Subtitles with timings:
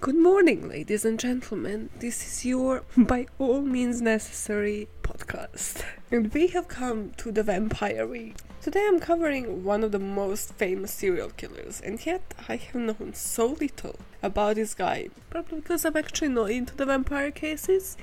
[0.00, 1.90] Good morning, ladies and gentlemen.
[1.98, 5.82] This is your By All Means Necessary podcast.
[6.12, 8.36] And we have come to the Vampire Week.
[8.62, 13.12] Today I'm covering one of the most famous serial killers, and yet I have known
[13.14, 15.08] so little about this guy.
[15.30, 17.96] Probably because I'm actually not into the vampire cases.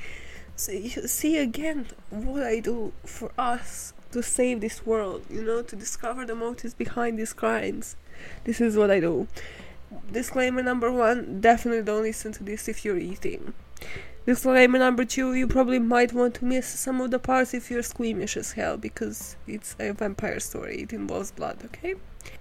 [0.57, 5.61] So you see again what I do for us to save this world, you know,
[5.61, 7.95] to discover the motives behind these crimes.
[8.43, 9.29] This is what I do.
[10.11, 13.53] Disclaimer number one definitely don't listen to this if you're eating.
[14.25, 17.83] Disclaimer number two you probably might want to miss some of the parts if you're
[17.83, 21.95] squeamish as hell because it's a vampire story, it involves blood, okay?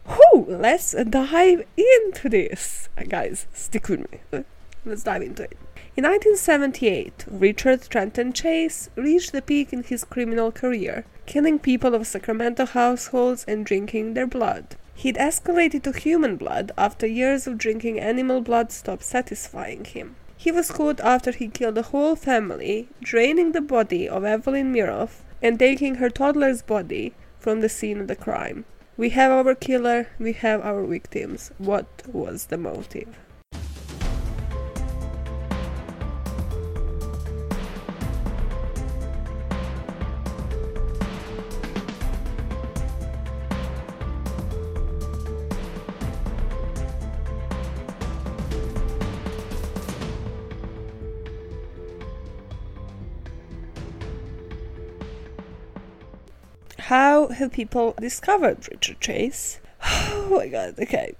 [0.06, 2.88] Whew, let's dive into this.
[2.96, 4.44] Uh, guys, stick with me.
[4.86, 5.58] Let's dive into it.
[5.96, 12.06] In 1978, Richard Trenton Chase reached the peak in his criminal career, killing people of
[12.06, 14.76] Sacramento households and drinking their blood.
[14.96, 20.16] He'd escalated to human blood after years of drinking animal blood stopped satisfying him.
[20.36, 25.22] He was caught after he killed a whole family, draining the body of Evelyn Miroth
[25.42, 28.64] and taking her toddler's body from the scene of the crime.
[28.96, 31.50] We have our killer, we have our victims.
[31.58, 33.18] What was the motive?
[56.88, 59.58] How have people discovered Richard Chase?
[60.26, 61.14] Oh my god, okay.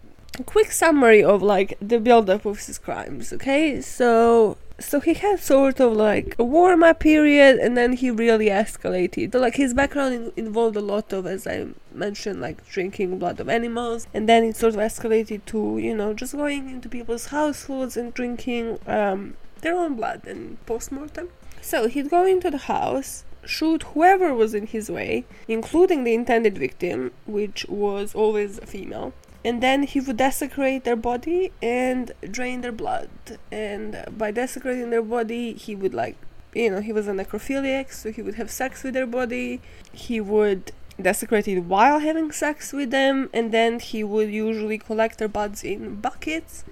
[0.45, 3.81] Quick summary of like the build up of his crimes, okay?
[3.81, 8.49] So so he had sort of like a warm up period and then he really
[8.49, 9.33] escalated.
[9.33, 13.41] So like his background in- involved a lot of as I mentioned like drinking blood
[13.41, 17.27] of animals and then it sort of escalated to, you know, just going into people's
[17.27, 21.31] households and drinking um their own blood and post mortem.
[21.63, 26.59] So he'd go into the house shoot whoever was in his way, including the intended
[26.59, 29.13] victim, which was always a female.
[29.45, 33.11] And then he would desecrate their body and drain their blood.
[33.53, 36.17] And by desecrating their body, he would like,
[36.55, 39.61] you know, he was a necrophiliac, so he would have sex with their body.
[39.93, 45.19] He would desecrate it while having sex with them, and then he would usually collect
[45.19, 46.65] their bodies in buckets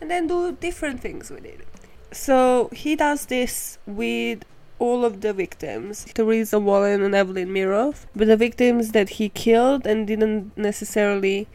[0.00, 1.66] and then do different things with it.
[2.12, 4.44] So he does this with
[4.78, 9.86] all of the victims, Teresa Wallin and Evelyn Miroth, but the victims that he killed
[9.86, 11.48] and didn't necessarily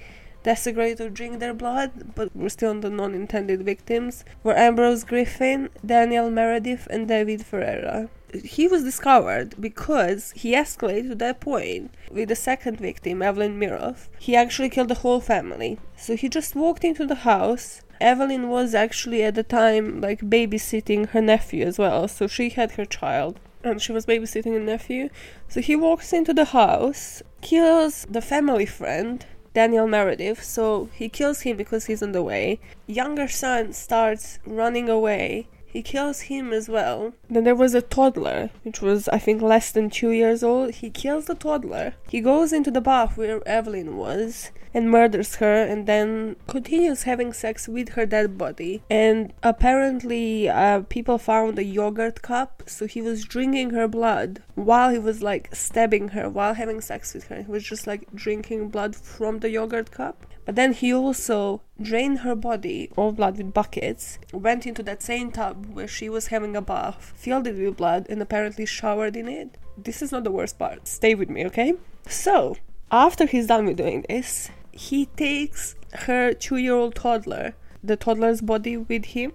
[0.44, 6.30] desecrate or drink their blood, but were still the non-intended victims, were Ambrose Griffin, Daniel
[6.30, 8.10] Meredith, and David Ferreira.
[8.44, 14.10] He was discovered because he escalated to that point with the second victim, Evelyn Miroth.
[14.20, 15.80] He actually killed the whole family.
[15.96, 21.08] So he just walked into the house, Evelyn was actually at the time like babysitting
[21.12, 25.08] her nephew as well, so she had her child and she was babysitting a nephew.
[25.48, 31.42] So he walks into the house, kills the family friend, Daniel Meredith, so he kills
[31.42, 32.60] him because he's on the way.
[32.88, 35.48] Younger son starts running away.
[35.74, 37.14] He kills him as well.
[37.32, 40.76] Then there was a toddler, which was, I think, less than two years old.
[40.76, 41.96] He kills the toddler.
[42.08, 47.34] He goes into the bath where Evelyn was and murders her and then continues having
[47.34, 48.84] sex with her dead body.
[48.88, 54.92] And apparently, uh, people found a yogurt cup, so he was drinking her blood while
[54.92, 57.42] he was like stabbing her while having sex with her.
[57.42, 60.28] He was just like drinking blood from the yogurt cup.
[60.46, 65.32] But then he also drained her body of blood with buckets, went into that same
[65.32, 69.28] tub where she was having a bath, filled it with blood, and apparently showered in
[69.28, 69.58] it.
[69.78, 70.88] This is not the worst part.
[70.88, 71.74] Stay with me, okay?
[72.08, 72.58] So,
[72.92, 78.42] after he's done with doing this, he takes her two year old toddler, the toddler's
[78.42, 79.34] body with him.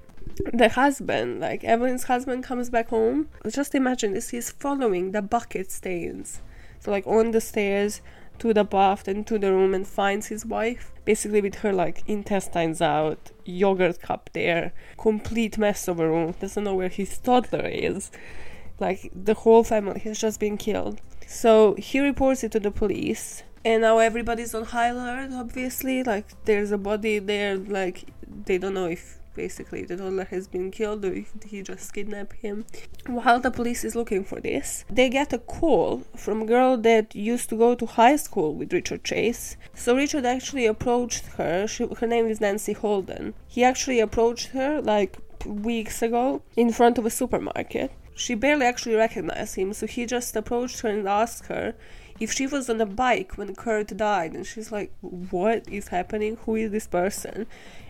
[0.53, 3.29] The husband, like Evelyn's husband, comes back home.
[3.49, 6.41] Just imagine this, he's following the bucket stains.
[6.81, 8.01] So, like, on the stairs
[8.38, 12.03] to the bath and to the room and finds his wife, basically with her, like,
[12.06, 17.67] intestines out, yogurt cup there, complete mess of a room, doesn't know where his toddler
[17.67, 18.11] is.
[18.79, 21.00] Like, the whole family has just been killed.
[21.26, 23.43] So, he reports it to the police.
[23.64, 26.02] And now everybody's on high alert obviously.
[26.02, 27.56] Like there's a body there.
[27.56, 28.05] Like
[28.46, 31.14] they don't know if basically the toddler has been killed or
[31.50, 32.56] he just kidnapped him.
[33.06, 35.90] While the police is looking for this they get a call
[36.25, 39.56] from a girl that used to go to high school with richard chase.
[39.82, 41.67] So richard actually approached her.
[41.73, 43.35] She, her name is nancy holden.
[43.55, 45.12] He actually approached her like
[45.46, 47.93] weeks ago in front of a supermarket.
[48.14, 51.75] She barely actually recognized him so he just approached her and asked her
[52.20, 56.37] if she was on a bike when Kurt died, and she's like, What is happening?
[56.44, 57.46] Who is this person?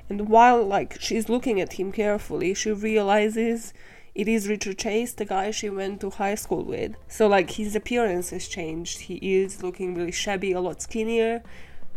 [0.09, 3.75] And while like she's looking at him carefully, she realizes
[4.15, 6.97] it is Richard Chase, the guy she went to high school with.
[7.09, 9.01] So like his appearance has changed.
[9.01, 11.43] He is looking really shabby, a lot skinnier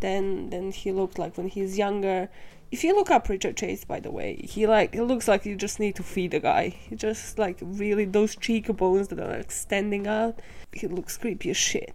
[0.02, 2.30] than than he looked like when he's younger.
[2.72, 5.56] If you look up Richard Chase, by the way, he like it looks like you
[5.56, 6.70] just need to feed the guy.
[6.70, 10.40] He just like really those cheekbones that are like standing out.
[10.74, 11.94] He looks creepy as shit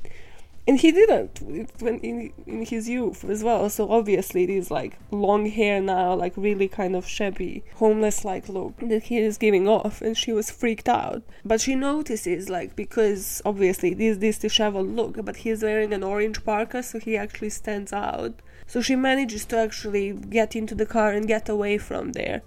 [0.68, 1.40] and he didn't
[1.80, 3.70] when in in his youth as well.
[3.70, 8.48] So obviously it is like long hair now, like really kind of shabby, homeless like
[8.48, 11.22] look that he is giving off, and she was freaked out.
[11.44, 16.02] But she notices like because obviously it is this disheveled look, but he's wearing an
[16.02, 18.34] orange parka, so he actually stands out.
[18.66, 22.42] So she manages to actually get into the car and get away from there.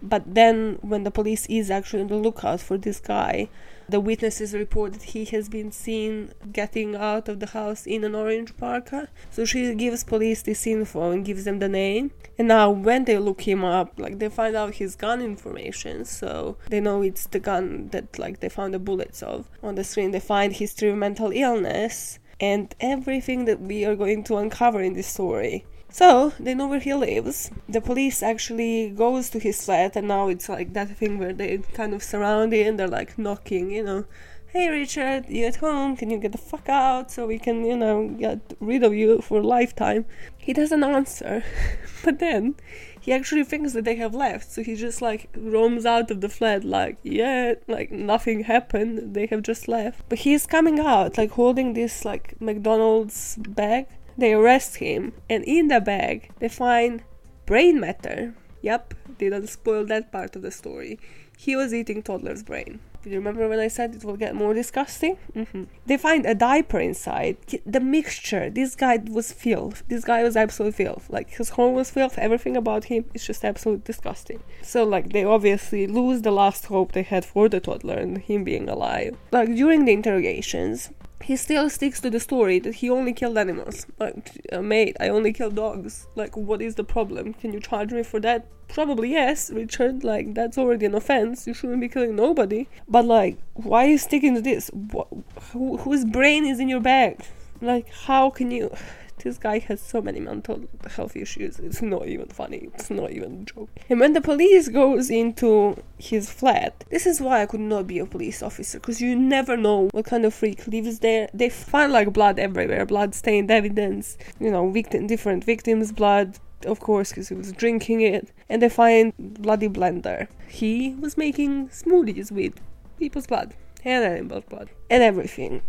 [0.00, 3.48] But then, when the police is actually on the lookout for this guy,
[3.88, 8.14] the witnesses report that he has been seen getting out of the house in an
[8.14, 9.08] orange parka.
[9.30, 12.10] So she gives police this info and gives them the name.
[12.38, 16.56] And now, when they look him up, like they find out his gun information, so
[16.68, 20.10] they know it's the gun that like they found the bullets of on the screen.
[20.10, 24.92] They find history of mental illness and everything that we are going to uncover in
[24.92, 25.64] this story.
[25.90, 27.50] So they know where he lives.
[27.68, 31.58] The police actually goes to his flat, and now it's like that thing where they
[31.72, 32.76] kind of surround him.
[32.76, 34.04] They're like knocking, you know.
[34.48, 35.96] Hey Richard, you at home?
[35.96, 39.20] Can you get the fuck out so we can, you know, get rid of you
[39.20, 40.06] for a lifetime?
[40.38, 41.44] He doesn't answer,
[42.04, 42.54] but then
[42.98, 46.28] he actually thinks that they have left, so he just like roams out of the
[46.30, 50.02] flat, like, yeah, like nothing happened, they have just left.
[50.08, 53.86] But he's coming out, like holding this like McDonald's bag
[54.18, 57.04] they arrest him, and in the bag, they find
[57.46, 58.34] brain matter.
[58.60, 60.98] Yep, didn't spoil that part of the story.
[61.36, 62.80] He was eating toddler's brain.
[63.02, 65.18] Do you remember when I said it will get more disgusting?
[65.34, 65.64] Mm-hmm.
[65.86, 67.36] They find a diaper inside.
[67.64, 68.50] The mixture.
[68.50, 69.84] This guy was filth.
[69.86, 71.08] This guy was absolute filth.
[71.08, 72.18] Like his home was filth.
[72.18, 74.42] Everything about him is just absolute disgusting.
[74.62, 78.42] So like they obviously lose the last hope they had for the toddler and him
[78.42, 79.16] being alive.
[79.30, 80.90] Like during the interrogations,
[81.22, 83.86] he still sticks to the story that he only killed animals.
[83.98, 86.06] Like, uh, mate, I only kill dogs.
[86.14, 87.34] Like, what is the problem?
[87.34, 88.46] Can you charge me for that?
[88.68, 90.04] Probably yes, Richard.
[90.04, 91.46] Like, that's already an offense.
[91.46, 92.68] You shouldn't be killing nobody.
[92.86, 94.70] But, like, why are you sticking to this?
[94.72, 95.08] What,
[95.52, 97.20] who, whose brain is in your bag?
[97.60, 98.70] Like, how can you
[99.20, 101.58] this guy has so many mental health issues.
[101.58, 102.68] It's not even funny.
[102.74, 103.70] It's not even a joke.
[103.88, 107.98] And when the police goes into his flat, this is why I could not be
[107.98, 111.28] a police officer because you never know what kind of freak lives there.
[111.34, 114.16] They find like blood everywhere, blood stained evidence.
[114.40, 116.38] You know, victim, different victims' blood.
[116.66, 120.26] Of course, because he was drinking it, and they find bloody blender.
[120.48, 122.54] He was making smoothies with
[122.98, 123.54] people's blood
[123.84, 125.62] and animal blood and everything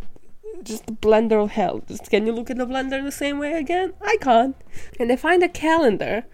[0.63, 1.81] just the blender of hell.
[1.87, 3.93] Just can you look at the blender the same way again?
[4.01, 4.55] I can't.
[4.99, 6.25] And they find a calendar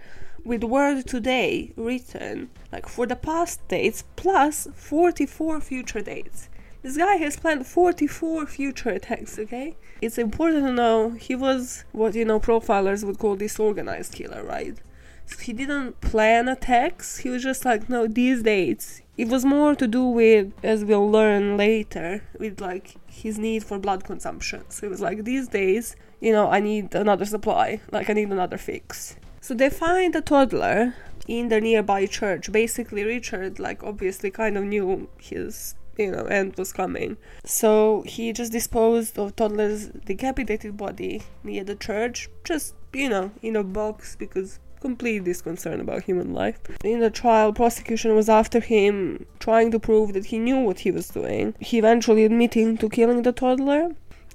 [0.44, 6.50] with word today written like for the past dates plus 44 future dates.
[6.84, 9.76] This guy has planned 44 future attacks, okay?
[10.02, 14.78] It's important to know he was what you know profilers would call disorganized killer, right?
[15.26, 19.02] So he didn't plan attacks, he was just like, no, these dates.
[19.18, 23.80] It was more to do with, as we'll learn later, with like his need for
[23.80, 24.64] blood consumption.
[24.70, 28.30] So it was like, these days, you know, I need another supply, like I need
[28.30, 29.16] another fix.
[29.40, 30.96] So they find a toddler
[31.28, 32.52] in the nearby church.
[32.52, 37.18] Basically, Richard, like, obviously kind of knew his, you know, end was coming.
[37.46, 43.56] So he just disposed of toddler's decapitated body near the church, just, you know, in
[43.56, 46.60] a box because complete disconcern about human life.
[46.84, 50.92] In the trial, prosecution was after him, trying to prove that he knew what he
[50.92, 51.56] was doing.
[51.60, 53.84] He eventually admitting to killing the toddler.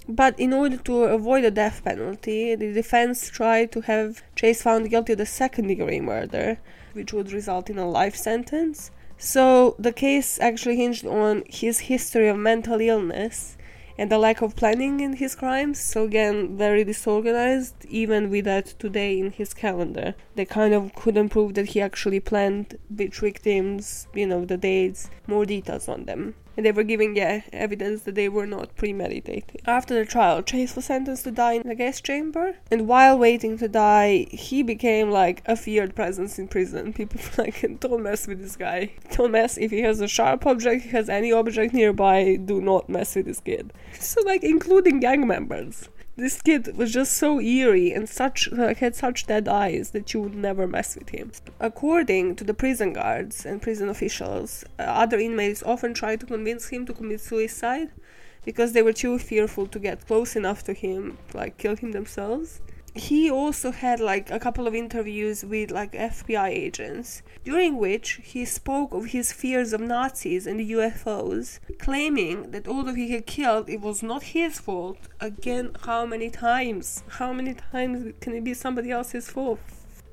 [0.08, 4.90] But in order to avoid a death penalty, the defense tried to have Chase found
[4.90, 6.58] guilty of the second degree murder,
[6.94, 8.90] which would result in a life sentence.
[9.18, 13.56] So the case actually hinged on his history of mental illness
[14.00, 15.78] and the lack of planning in his crimes.
[15.78, 17.84] So again, very disorganized.
[17.84, 22.18] Even with that today in his calendar, they kind of couldn't prove that he actually
[22.18, 27.16] planned which victims, you know, the dates, more details on them and they were giving
[27.16, 29.60] yeah, evidence that they were not premeditated.
[29.66, 33.58] After the trial, Chase was sentenced to die in the gas chamber, and while waiting
[33.58, 36.92] to die, he became like a feared presence in prison.
[36.92, 38.92] People were like, don't mess with this guy.
[39.12, 42.60] Don't mess if he has a sharp object, if he has any object nearby, do
[42.60, 43.72] not mess with this kid.
[43.98, 45.88] So like including gang members
[46.20, 50.20] this kid was just so eerie and such like had such dead eyes that you
[50.20, 51.32] would never mess with him.
[51.58, 56.68] According to the prison guards and prison officials, uh, other inmates often tried to convince
[56.68, 57.90] him to commit suicide
[58.44, 62.60] because they were too fearful to get close enough to him, like kill him themselves.
[62.94, 68.44] He also had like a couple of interviews with like FBI agents, during which he
[68.44, 73.80] spoke of his fears of Nazis and UFOs, claiming that although he had killed, it
[73.80, 74.98] was not his fault.
[75.20, 77.04] Again, how many times?
[77.08, 79.60] How many times can it be somebody else's fault?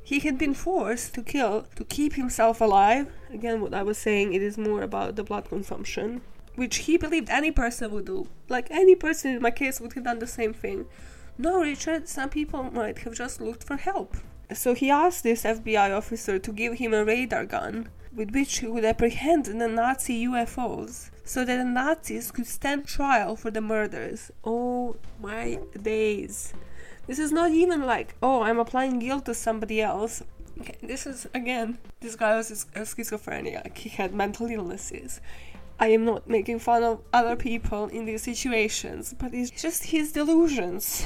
[0.03, 3.12] He had been forced to kill to keep himself alive.
[3.34, 6.22] Again, what I was saying, it is more about the blood consumption,
[6.55, 8.27] which he believed any person would do.
[8.48, 10.86] Like any person in my case would have done the same thing.
[11.38, 14.17] No, Richard, some people might have just looked for help.
[14.53, 18.67] So he asked this FBI officer to give him a radar gun with which he
[18.67, 24.32] would apprehend the Nazi UFOs so that the Nazis could stand trial for the murders.
[24.44, 26.53] Oh my days.
[27.06, 30.24] This is not even like, oh, I'm applying guilt to somebody else.
[30.60, 33.77] Okay, this is, again, this guy was a schizophrenic.
[33.77, 35.22] He had mental illnesses.
[35.79, 40.12] I am not making fun of other people in these situations, but it's just his
[40.12, 41.05] delusions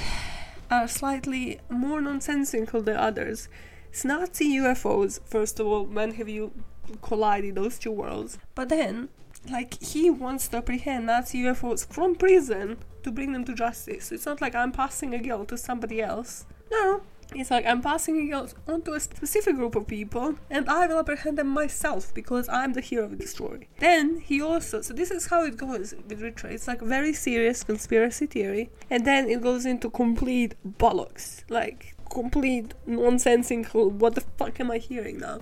[0.70, 3.50] are slightly more nonsensical than others.
[3.90, 6.54] It's Nazi UFOs, first of all, when have you
[7.02, 8.38] collided those two worlds?
[8.56, 9.10] But then,
[9.50, 14.12] like, he wants to apprehend Nazi UFOs from prison to bring them to justice.
[14.14, 16.46] It's not like I'm passing a guilt to somebody else.
[16.72, 17.02] No,
[17.34, 21.00] it's like I'm passing it on to a specific group of people and I will
[21.00, 23.70] apprehend them myself because I'm the hero of the story.
[23.80, 26.52] Then he also, so this is how it goes with Richard.
[26.52, 31.44] It's like very serious conspiracy theory and then it goes into complete bollocks.
[31.50, 35.40] Like complete nonsensical, what the fuck am I hearing now?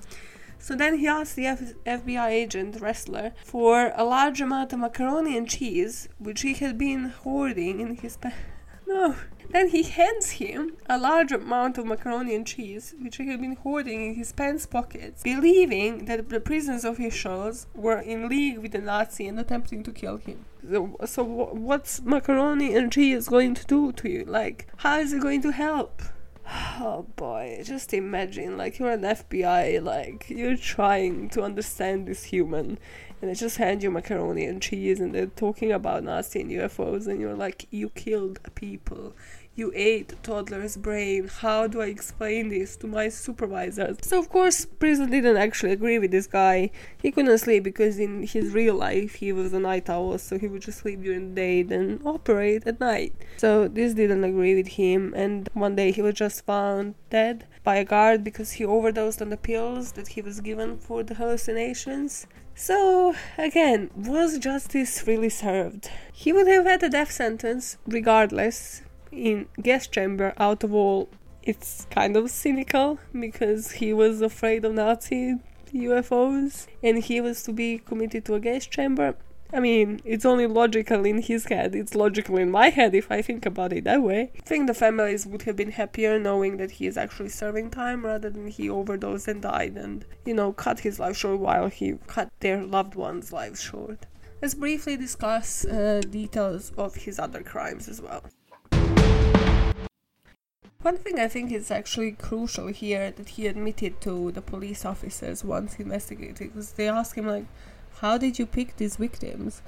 [0.61, 5.37] So then he asked the F- FBI agent, Ressler, for a large amount of macaroni
[5.37, 8.17] and cheese, which he had been hoarding in his...
[8.17, 8.33] Pa-
[8.87, 9.15] no.
[9.51, 13.55] Then he hands him a large amount of macaroni and cheese, which he had been
[13.55, 18.79] hoarding in his pants pockets, believing that the prison officials were in league with the
[18.79, 20.45] Nazi and attempting to kill him.
[20.69, 24.23] So, so what's macaroni and cheese going to do to you?
[24.25, 26.01] Like, how is it going to help?
[26.81, 32.79] Oh boy, just imagine, like, you're an FBI, like, you're trying to understand this human,
[33.21, 37.05] and they just hand you macaroni and cheese, and they're talking about Nazi and UFOs,
[37.05, 39.13] and you're like, you killed people
[39.59, 41.27] you ate toddler's brain.
[41.27, 43.97] How do I explain this to my supervisors?
[44.01, 46.71] So, of course, prison didn't actually agree with this guy.
[47.01, 50.47] He couldn't sleep because in his real life he was a night owl, so he
[50.47, 53.13] would just sleep during the day, then operate at night.
[53.37, 57.75] So, this didn't agree with him, and one day he was just found dead by
[57.75, 62.25] a guard because he overdosed on the pills that he was given for the hallucinations.
[62.55, 65.89] So, again, was justice really served?
[66.11, 71.09] He would have had a death sentence regardless, in gas chamber out of all
[71.43, 75.35] it's kind of cynical because he was afraid of Nazi
[75.73, 79.15] UFOs and he was to be committed to a gas chamber.
[79.51, 81.73] I mean, it's only logical in his head.
[81.73, 84.31] It's logical in my head if I think about it that way.
[84.37, 88.05] I think the families would have been happier knowing that he is actually serving time
[88.05, 91.95] rather than he overdosed and died and, you know, cut his life short while he
[92.05, 94.05] cut their loved ones' lives short.
[94.39, 98.23] Let's briefly discuss uh, details of his other crimes as well.
[100.89, 105.43] One thing I think is actually crucial here that he admitted to the police officers
[105.43, 107.45] once investigating because they asked him like,
[108.01, 109.61] "How did you pick these victims?"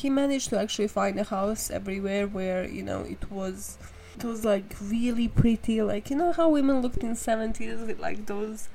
[0.00, 3.78] He managed to actually find a house everywhere where you know it was,
[4.16, 8.26] it was like really pretty, like you know how women looked in seventies with like
[8.26, 8.68] those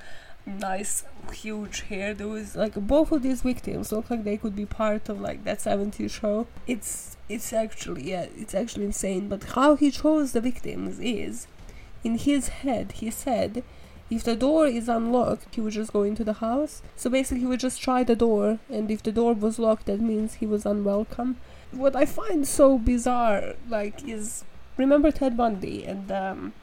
[0.48, 2.16] nice huge hair?
[2.16, 5.60] Those like both of these victims look like they could be part of like that
[5.60, 6.48] 70s show.
[6.66, 9.30] It's it's actually yeah it's actually insane.
[9.30, 11.46] But how he chose the victims is
[12.04, 13.64] in his head, he said
[14.12, 16.82] if the door is unlocked, he would just go into the house.
[16.98, 20.02] So basically, he would just try the door, and if the door was locked, that
[20.02, 21.38] means he was unwelcome.
[21.72, 24.44] What I find so bizarre, like, is
[24.76, 26.54] remember Ted Bundy, and um,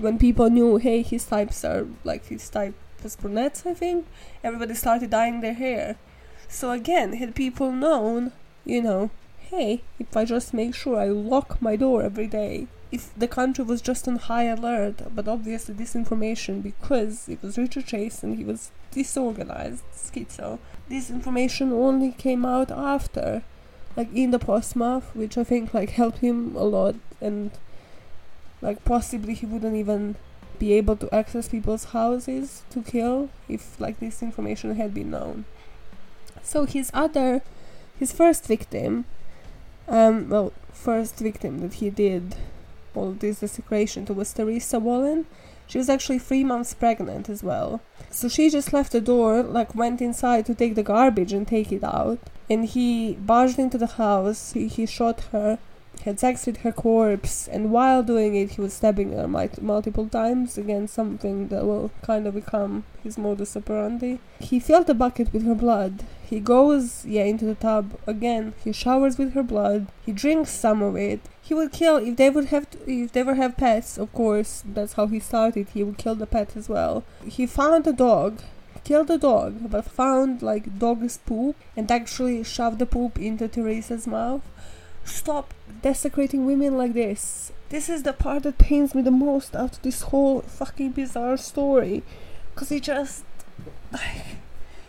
[0.00, 2.74] when people knew, hey, his types are like his type
[3.04, 4.04] was brunettes, I think,
[4.42, 5.96] everybody started dyeing their hair.
[6.48, 8.32] So again, had people known,
[8.64, 13.12] you know, hey, if I just make sure I lock my door every day, if
[13.16, 17.86] the country was just on high alert, but obviously this information, because it was Richard
[17.86, 23.42] Chase and he was disorganized, schizo, this information only came out after,
[23.96, 27.50] like in the postmark, which I think like helped him a lot, and
[28.62, 30.16] like possibly he wouldn't even
[30.58, 35.44] be able to access people's houses to kill if like this information had been known.
[36.42, 37.42] So his other,
[37.98, 39.04] his first victim,
[39.88, 42.36] um, well, first victim that he did
[42.96, 45.26] all this desecration to was Teresa Wallin.
[45.66, 47.80] She was actually three months pregnant as well.
[48.10, 51.72] So she just left the door, like went inside to take the garbage and take
[51.72, 52.18] it out.
[52.48, 55.58] And he barged into the house, he, he shot her
[56.04, 60.58] had sex with her corpse, and while doing it, he was stabbing her multiple times.
[60.58, 64.18] Again, something that will kind of become his modus operandi.
[64.38, 66.04] He filled the bucket with her blood.
[66.24, 68.54] He goes, yeah, into the tub again.
[68.62, 69.88] He showers with her blood.
[70.04, 71.20] He drinks some of it.
[71.46, 73.98] He would kill if they would have to, if they ever have pets.
[73.98, 75.68] Of course, that's how he started.
[75.68, 77.04] He would kill the pet as well.
[77.24, 78.42] He found a dog
[78.86, 84.06] killed the dog, but found like dog's poop and actually shoved the poop into Teresa's
[84.06, 84.42] mouth.
[85.04, 87.50] Stop desecrating women like this.
[87.68, 91.36] This is the part that pains me the most out of this whole fucking bizarre
[91.36, 92.04] story.
[92.54, 93.24] Cause it just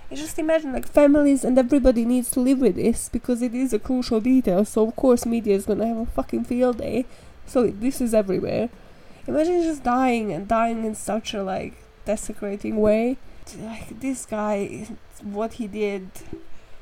[0.09, 3.73] I just imagine like families and everybody needs to live with this because it is
[3.73, 4.63] a crucial detail.
[4.63, 7.05] So of course media is gonna have a fucking field day.
[7.45, 8.69] So this is everywhere.
[9.27, 11.73] Imagine just dying and dying in such a like
[12.05, 13.17] desecrating way.
[13.59, 14.87] Like this guy,
[15.21, 16.09] what he did,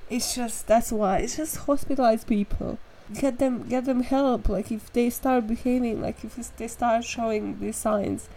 [0.10, 2.78] it's just that's why it's just hospitalize people
[3.14, 7.60] get them get them help like if they start behaving like if they start showing
[7.60, 8.28] these signs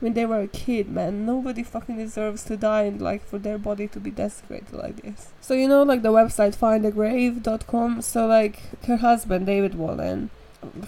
[0.00, 1.26] when they were a kid man.
[1.26, 5.32] Nobody fucking deserves to die and like for their body to be desecrated like this.
[5.40, 10.30] So you know like the website findagrave.com so like her husband david wallin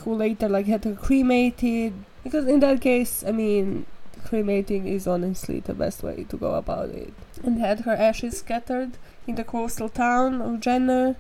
[0.01, 1.93] who later like had her cremated
[2.25, 3.87] because in that case i mean
[4.25, 7.13] cremating is honestly the best way to go about it.
[7.43, 8.93] And had her ashes scattered
[9.27, 11.17] in the coastal town of jenner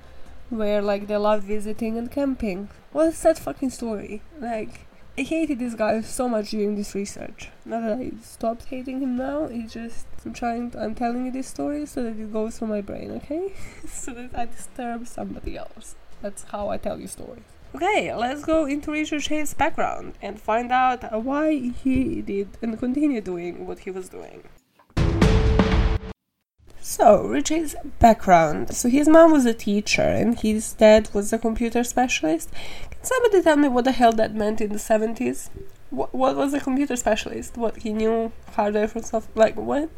[0.48, 2.68] where like they loved visiting and camping.
[2.92, 4.22] What a sad fucking story.
[4.38, 4.86] Like
[5.18, 7.50] I hated this guy so much during this research.
[7.64, 11.32] Not that I stopped hating him now, it's just I'm trying to, I'm telling you
[11.32, 13.52] this story so that it goes through my brain, okay?
[13.86, 15.96] so that I disturb somebody else.
[16.22, 17.42] That's how I tell you stories.
[17.74, 23.20] Okay, let's go into Richard Chay's background and find out why he did and continue
[23.20, 24.44] doing what he was doing.
[26.80, 28.74] So, Richie's background.
[28.74, 32.50] So, his mom was a teacher and his dad was a computer specialist.
[33.02, 35.48] Somebody tell me what the hell that meant in the 70s?
[35.90, 37.56] What, what was a computer specialist?
[37.56, 39.26] What, he knew hardware from stuff?
[39.34, 39.88] Like, what?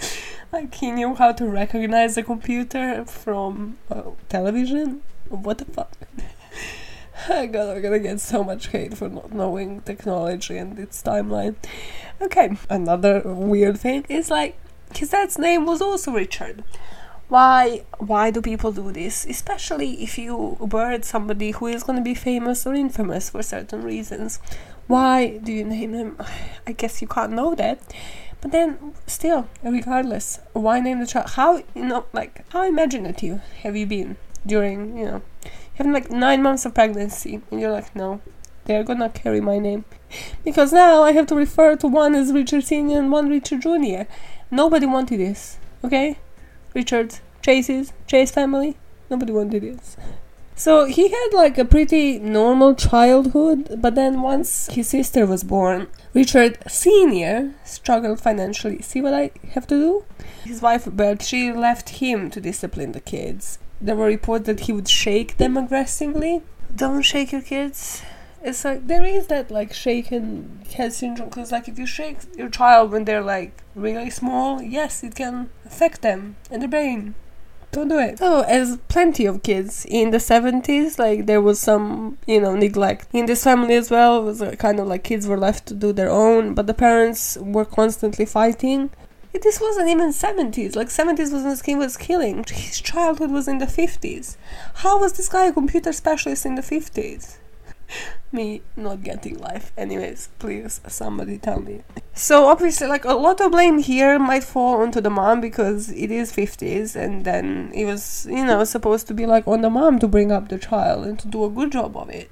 [0.52, 5.02] like, he knew how to recognize a computer from uh, television?
[5.28, 5.92] What the fuck?
[7.28, 11.56] I God, I'm gonna get so much hate for not knowing technology and its timeline.
[12.20, 14.56] Okay, another weird thing is like
[14.94, 16.64] his dad's name was also Richard.
[17.28, 19.26] Why why do people do this?
[19.26, 24.40] Especially if you birth somebody who is gonna be famous or infamous for certain reasons.
[24.86, 26.16] Why do you name him?
[26.66, 27.80] I guess you can't know that.
[28.40, 31.30] But then still, regardless, why name the child?
[31.30, 35.22] How you know like how imaginative have you been during, you know,
[35.74, 38.20] having like nine months of pregnancy and you're like, no,
[38.64, 39.84] they're gonna carry my name.
[40.44, 44.06] Because now I have to refer to one as Richard Senior and one Richard Junior.
[44.50, 46.16] Nobody wanted this, okay?
[46.78, 48.76] Richard Chase's Chase family.
[49.10, 49.96] Nobody wanted this.
[50.54, 55.88] So he had like a pretty normal childhood, but then once his sister was born,
[56.14, 57.54] Richard Sr.
[57.64, 58.80] struggled financially.
[58.80, 60.04] See what I have to do?
[60.44, 63.58] His wife, but she left him to discipline the kids.
[63.80, 66.42] There were reports that he would shake them aggressively.
[66.76, 68.02] Don't shake your kids
[68.42, 72.48] it's like there is that like shaken head syndrome because like if you shake your
[72.48, 77.14] child when they're like really small yes it can affect them and the brain.
[77.70, 78.18] Don't do it.
[78.18, 83.08] So as plenty of kids in the 70s like there was some you know neglect.
[83.12, 85.74] In this family as well it was uh, kind of like kids were left to
[85.74, 88.90] do their own but the parents were constantly fighting.
[89.40, 92.44] This wasn't even 70s like 70s was when this was killing.
[92.48, 94.36] His childhood was in the 50s
[94.82, 97.36] how was this guy a computer specialist in the 50s
[98.32, 99.72] me not getting life.
[99.76, 101.82] Anyways, please somebody tell me.
[102.14, 106.10] So obviously like a lot of blame here might fall onto the mom because it
[106.10, 109.98] is 50s and then it was, you know, supposed to be like on the mom
[110.00, 112.30] to bring up the child and to do a good job of it.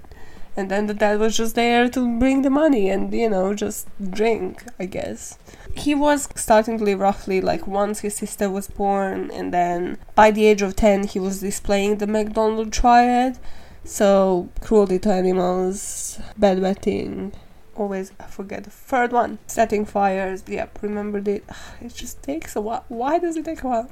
[0.59, 3.89] And then the dad was just there to bring the money and, you know, just
[4.11, 5.39] drink, I guess.
[5.77, 10.31] He was starting to live roughly like once his sister was born, and then by
[10.31, 13.39] the age of 10, he was displaying the McDonald triad
[13.87, 17.33] so, cruelty to animals, bedwetting,
[17.77, 19.39] always I forget the third one.
[19.47, 21.45] Setting fires, yep, remembered it.
[21.81, 22.85] It just takes a while.
[22.89, 23.91] Why does it take a while?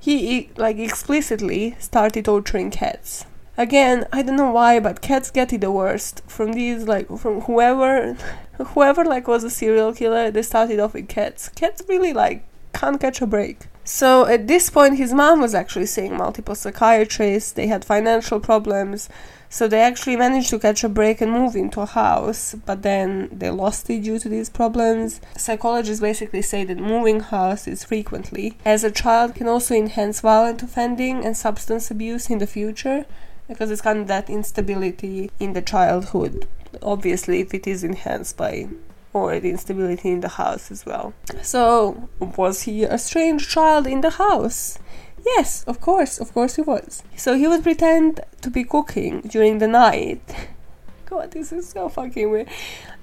[0.00, 3.24] He, like, explicitly started torturing cats.
[3.56, 6.22] Again, I don't know why, but cats get it the worst.
[6.26, 8.14] From these, like, from whoever,
[8.74, 11.50] whoever, like, was a serial killer, they started off with cats.
[11.50, 13.66] Cats really, like, can't catch a break.
[13.84, 17.52] So at this point, his mom was actually seeing multiple psychiatrists.
[17.52, 19.08] They had financial problems.
[19.48, 23.28] So they actually managed to catch a break and move into a house, but then
[23.30, 25.20] they lost it due to these problems.
[25.36, 31.22] Psychologists basically say that moving houses frequently as a child can also enhance violent offending
[31.22, 33.04] and substance abuse in the future.
[33.48, 36.46] because it's kind of that instability in the childhood.
[36.82, 38.68] Obviously, if it is enhanced by
[39.12, 41.12] or the instability in the house as well.
[41.42, 44.78] So, was he a strange child in the house?
[45.24, 47.02] Yes, of course, of course he was.
[47.16, 50.22] So he would pretend to be cooking during the night.
[51.06, 52.48] God, this is so fucking weird.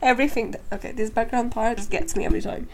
[0.02, 0.52] Everything.
[0.52, 2.68] That, okay, this background part just gets me every time.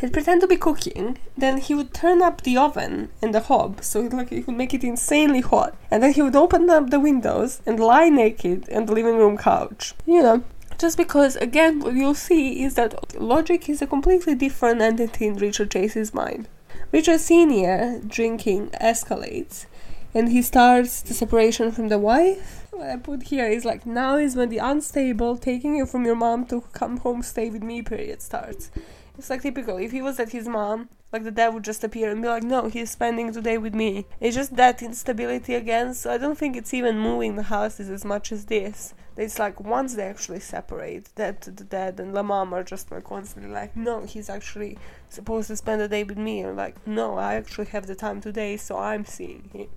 [0.00, 3.84] He'd pretend to be cooking, then he would turn up the oven and the hob,
[3.84, 6.98] so like he would make it insanely hot, and then he would open up the
[6.98, 9.94] windows and lie naked on the living room couch.
[10.04, 10.44] You know,
[10.82, 15.36] just because again what you'll see is that logic is a completely different entity in
[15.36, 16.48] Richard Chase's mind.
[16.90, 18.00] Richard Sr.
[18.04, 19.66] drinking escalates
[20.12, 22.66] and he starts the separation from the wife.
[22.72, 26.16] What I put here is like now is when the unstable taking you from your
[26.16, 28.72] mom to come home stay with me period starts.
[29.16, 29.76] It's like typical.
[29.76, 32.42] If he was at his mom, like the dad would just appear and be like,
[32.42, 34.06] no, he's spending today with me.
[34.18, 38.04] It's just that instability again, so I don't think it's even moving the houses as
[38.04, 38.94] much as this.
[39.16, 43.04] It's like once they actually separate, that the dad and the mom are just like
[43.04, 44.78] constantly like, no, he's actually
[45.10, 46.40] supposed to spend the day with me.
[46.40, 49.68] And like, no, I actually have the time today, so I'm seeing him.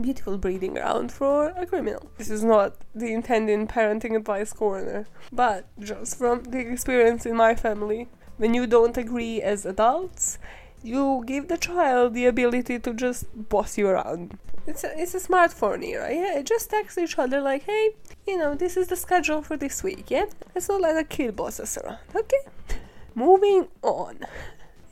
[0.00, 2.10] Beautiful breeding ground for a criminal.
[2.16, 7.54] This is not the intended parenting advice corner, but just from the experience in my
[7.54, 8.08] family,
[8.38, 10.38] when you don't agree as adults,
[10.82, 14.38] you give the child the ability to just boss you around.
[14.66, 16.38] It's a, it's a smartphone era, yeah.
[16.38, 17.90] It Just texts each other like, hey,
[18.26, 20.26] you know, this is the schedule for this week, yeah?
[20.54, 22.42] Let's not let a kid boss us around, okay?
[23.14, 24.20] Moving on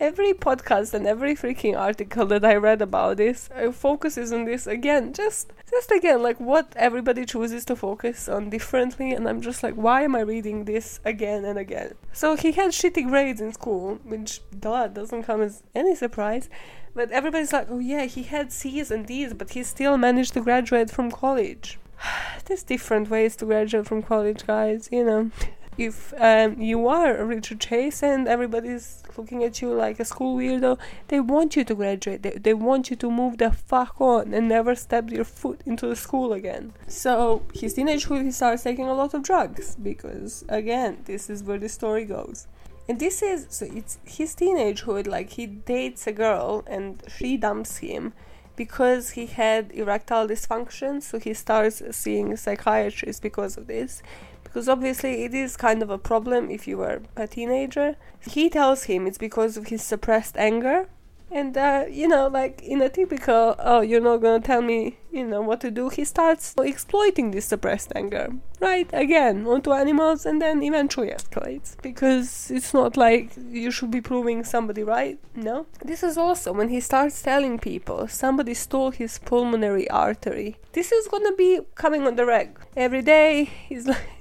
[0.01, 4.67] every podcast and every freaking article that I read about this uh, focuses on this
[4.67, 5.13] again.
[5.13, 9.75] Just, just again, like what everybody chooses to focus on differently, and I'm just like,
[9.75, 11.95] why am I reading this again and again?
[12.13, 16.49] So he had shitty grades in school, which duh doesn't come as any surprise.
[16.95, 20.41] But everybody's like, oh yeah, he had C's and D's, but he still managed to
[20.41, 21.79] graduate from college.
[22.47, 24.89] There's different ways to graduate from college, guys.
[24.91, 25.31] You know
[25.79, 30.79] if um, you are Richard Chase and everybody's looking at you like a school weirdo,
[31.09, 32.23] they want you to graduate.
[32.23, 35.87] They, they want you to move the fuck on and never step your foot into
[35.87, 36.73] the school again.
[36.87, 41.59] So his teenagehood, he starts taking a lot of drugs because, again, this is where
[41.59, 42.47] the story goes.
[42.89, 45.07] And this is so it's his teenagehood.
[45.07, 48.15] Like he dates a girl and she dumps him
[48.57, 51.01] because he had erectile dysfunction.
[51.01, 54.03] So he starts seeing a psychiatrist because of this
[54.51, 57.95] because obviously it is kind of a problem if you were a teenager.
[58.27, 60.89] He tells him it's because of his suppressed anger.
[61.33, 65.25] And, uh, you know, like in a typical, oh, you're not gonna tell me, you
[65.25, 68.31] know, what to do, he starts exploiting this suppressed anger.
[68.59, 68.91] Right?
[68.93, 71.81] Again, onto animals and then eventually escalates.
[71.81, 75.67] Because it's not like you should be proving somebody right, no?
[75.85, 80.57] This is also when he starts telling people somebody stole his pulmonary artery.
[80.73, 82.59] This is gonna be coming on the reg.
[82.77, 84.20] Every day, he's like,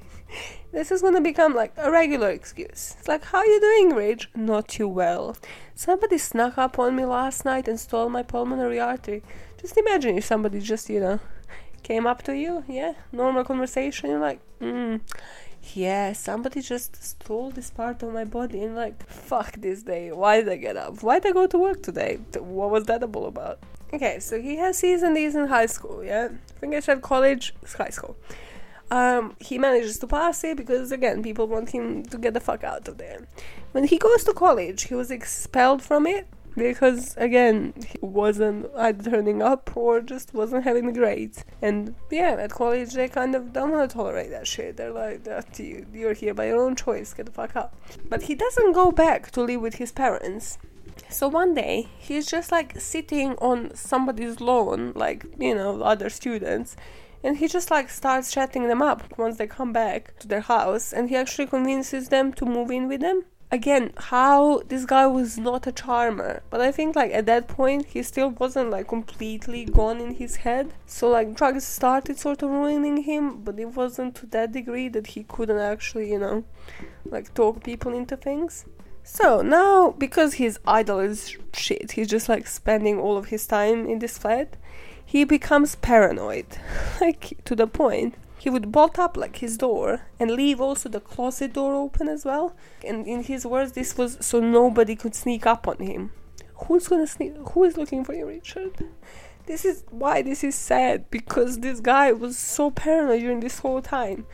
[0.72, 2.96] this is gonna become like a regular excuse.
[3.00, 4.30] It's like, how you doing, Rich?
[4.36, 5.36] Not too well.
[5.76, 9.24] Somebody snuck up on me last night and stole my pulmonary artery.
[9.60, 11.20] Just imagine if somebody just, you know,
[11.84, 15.02] came up to you, yeah, normal conversation, you're like, mm,
[15.74, 20.12] yeah, somebody just stole this part of my body, and like, fuck this day.
[20.12, 21.02] Why did I get up?
[21.04, 22.20] Why did I go to work today?
[22.38, 23.60] What was that all about?
[23.94, 26.30] Okay, so he has C's and D's in high school, yeah?
[26.32, 28.16] I think I said college, high school.
[28.92, 32.64] Um, he manages to pass it because again, people want him to get the fuck
[32.64, 33.28] out of there.
[33.72, 39.12] When he goes to college, he was expelled from it because again, he wasn't either
[39.12, 41.46] turning up or just wasn't having the grades.
[41.62, 44.78] And yeah, at college they kind of don't want to tolerate that shit.
[44.78, 47.74] They're like, that you, you're here by your own choice, get the fuck out.
[48.10, 50.58] But he doesn't go back to live with his parents.
[51.10, 56.76] So one day, he's just like sitting on somebody's lawn, like, you know, other students,
[57.24, 60.94] and he just like starts chatting them up once they come back to their house
[60.94, 63.24] and he actually convinces them to move in with them.
[63.52, 67.88] Again how this guy was not a charmer but i think like at that point
[67.88, 70.74] he still wasn't like completely gone in his head.
[70.86, 75.08] So like drugs started sort of ruining him but it wasn't to that degree that
[75.08, 76.44] he couldn't actually you know
[77.06, 78.66] like talk people into things.
[79.04, 83.88] So now because his idol is shit he's just like spending all of his time
[83.88, 84.56] in this flat
[85.10, 86.46] he becomes paranoid,
[87.02, 91.00] like to the point he would bolt up like his door and leave also the
[91.00, 92.56] closet door open as well.
[92.86, 96.12] And in his words, this was so nobody could sneak up on him.
[96.68, 97.34] Who's gonna sneak?
[97.54, 98.86] Who is looking for you, Richard?
[99.48, 103.82] This is why this is sad because this guy was so paranoid during this whole
[103.82, 104.28] time,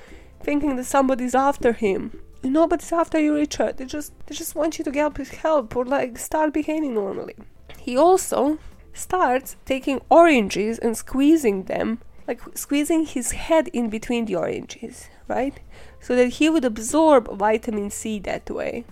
[0.43, 2.19] thinking that somebody's after him.
[2.43, 3.77] Nobody's after you, Richard.
[3.77, 7.35] They just they just want you to get help or like start behaving normally.
[7.79, 8.59] He also
[8.95, 15.59] starts taking oranges and squeezing them like squeezing his head in between the oranges, right?
[15.99, 18.85] So that he would absorb vitamin C that way.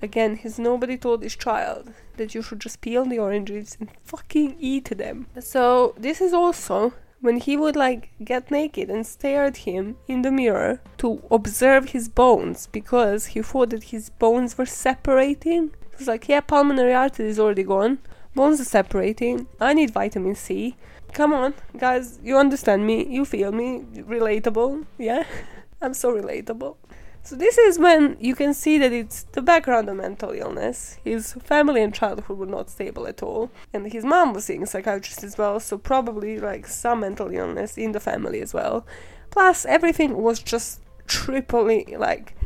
[0.00, 4.56] Again, his nobody told his child that you should just peel the oranges and fucking
[4.58, 5.26] eat them.
[5.40, 10.22] So this is also when he would like get naked and stare at him in
[10.22, 15.70] the mirror to observe his bones because he thought that his bones were separating.
[15.90, 17.98] He was like, yeah, pulmonary artery is already gone.
[18.38, 19.48] Bones are separating.
[19.60, 20.76] I need vitamin C.
[21.12, 25.24] Come on, guys, you understand me, you feel me, relatable, yeah?
[25.82, 26.76] I'm so relatable.
[27.24, 31.00] So this is when you can see that it's the background of mental illness.
[31.02, 34.66] His family and childhood were not stable at all, and his mom was seeing a
[34.68, 38.86] psychiatrist as well, so probably like some mental illness in the family as well.
[39.30, 42.36] Plus, everything was just triply like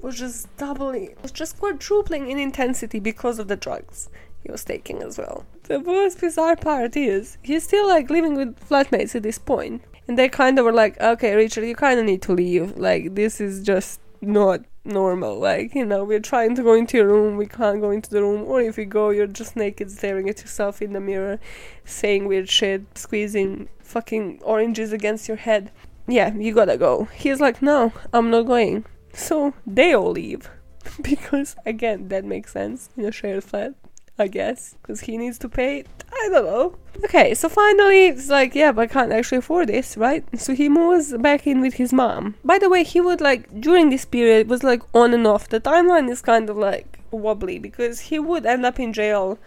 [0.00, 4.08] was just doubling, was just quadrupling in intensity because of the drugs
[4.46, 5.44] he was taking as well.
[5.64, 10.18] The most bizarre part is he's still like living with flatmates at this point, and
[10.18, 12.76] they kind of were like, "Okay, Richard, you kind of need to leave.
[12.76, 15.38] Like this is just not normal.
[15.38, 18.22] Like, you know, we're trying to go into your room, we can't go into the
[18.22, 21.38] room, or if we go, you're just naked staring at yourself in the mirror,
[21.84, 25.72] saying weird shit, squeezing fucking oranges against your head.
[26.06, 27.08] Yeah, you gotta go.
[27.14, 28.84] He's like, no, I'm not going.
[29.12, 30.48] So they all leave.
[31.02, 33.74] because, again, that makes sense in a shared flat.
[34.18, 35.84] I guess, because he needs to pay.
[36.10, 36.76] I don't know.
[37.04, 40.24] Okay, so finally, it's like, yeah, but I can't actually afford this, right?
[40.40, 42.36] So he moves back in with his mom.
[42.42, 45.48] By the way, he would like during this period was like on and off.
[45.48, 49.38] The timeline is kind of like wobbly because he would end up in jail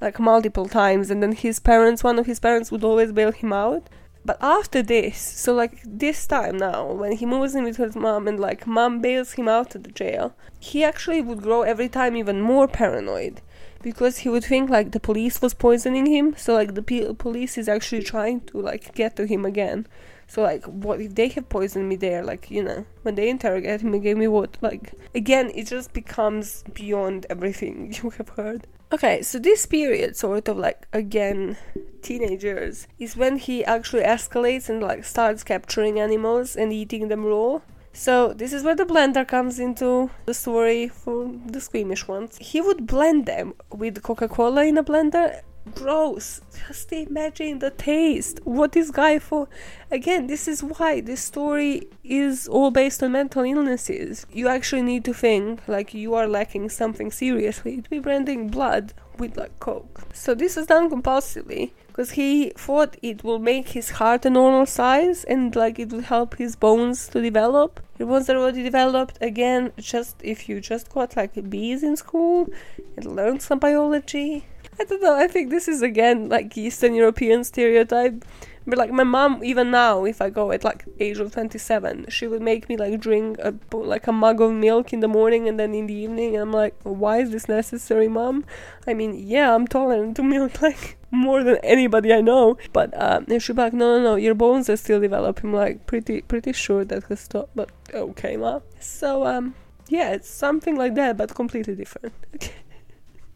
[0.00, 3.52] like multiple times, and then his parents, one of his parents, would always bail him
[3.52, 3.88] out.
[4.24, 8.26] But after this, so like this time now, when he moves in with his mom
[8.26, 12.16] and like mom bails him out of the jail, he actually would grow every time
[12.16, 13.42] even more paranoid
[13.84, 16.34] because he would think like the police was poisoning him.
[16.38, 19.86] So like the p- police is actually trying to like get to him again.
[20.26, 22.24] So like what if they have poisoned me there?
[22.24, 25.92] Like you know when they interrogate him and gave me what like again it just
[25.92, 28.66] becomes beyond everything you have heard.
[28.90, 31.58] Okay so this period sort of like again
[32.00, 37.60] teenagers is when he actually escalates and like starts capturing animals and eating them raw
[37.94, 42.36] so this is where the blender comes into the story for the squeamish ones.
[42.38, 45.40] He would blend them with Coca-Cola in a blender.
[45.74, 46.40] Gross.
[46.66, 48.40] Just imagine the taste.
[48.44, 49.48] What is guy for?
[49.90, 54.26] Again, this is why this story is all based on mental illnesses.
[54.30, 58.92] You actually need to think like you are lacking something seriously to be blending blood
[59.18, 60.02] with like coke.
[60.12, 64.66] So this is done compulsively because he thought it will make his heart a normal
[64.66, 67.78] size and like it will help his bones to develop.
[68.00, 69.70] It was already developed again.
[69.78, 72.48] Just if you just got like bees in school
[72.96, 74.44] and learned some biology.
[74.80, 75.14] I don't know.
[75.14, 78.24] I think this is again like Eastern European stereotype
[78.66, 82.06] but like my mom, even now, if I go at like age of twenty seven,
[82.08, 85.48] she would make me like drink a like a mug of milk in the morning
[85.48, 86.34] and then in the evening.
[86.34, 88.44] And I'm like, why is this necessary, mom?
[88.86, 92.56] I mean, yeah, I'm tolerant to milk like more than anybody I know.
[92.72, 95.52] But um, and she's like, no, no, no, your bones are still developing.
[95.52, 97.54] like, pretty, pretty sure that has stopped.
[97.54, 98.62] But okay, mom.
[98.80, 99.54] So um,
[99.88, 102.14] yeah, it's something like that, but completely different.
[102.34, 102.52] Okay.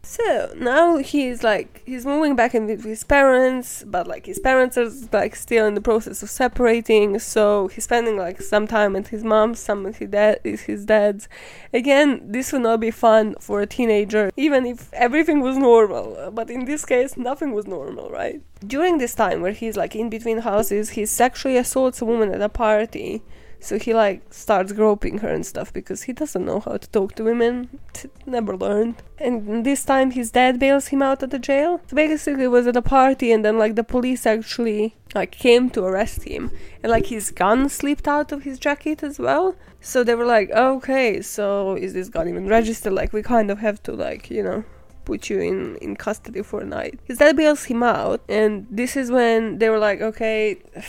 [0.09, 4.75] So now he's like he's moving back in with his parents, but like his parents
[4.75, 7.19] are like still in the process of separating.
[7.19, 10.83] So he's spending like some time with his mom, some with his dad, is his
[10.83, 11.29] dad's.
[11.71, 16.31] Again, this would not be fun for a teenager, even if everything was normal.
[16.33, 18.41] But in this case, nothing was normal, right?
[18.65, 22.41] During this time where he's like in between houses, he sexually assaults a woman at
[22.41, 23.21] a party
[23.59, 27.15] so he like starts groping her and stuff because he doesn't know how to talk
[27.15, 27.79] to women.
[28.25, 28.95] Never learned.
[29.17, 31.81] And this time his dad bails him out of the jail.
[31.87, 35.83] So basically was at a party and then like the police actually like came to
[35.83, 39.55] arrest him and like his gun slipped out of his jacket as well.
[39.81, 42.93] So they were like, okay, so is this gun even registered?
[42.93, 44.63] Like we kind of have to like, you know,
[45.09, 46.99] put you in, in custody for a night.
[47.09, 50.39] His dad bails him out, and this is when they were like, okay,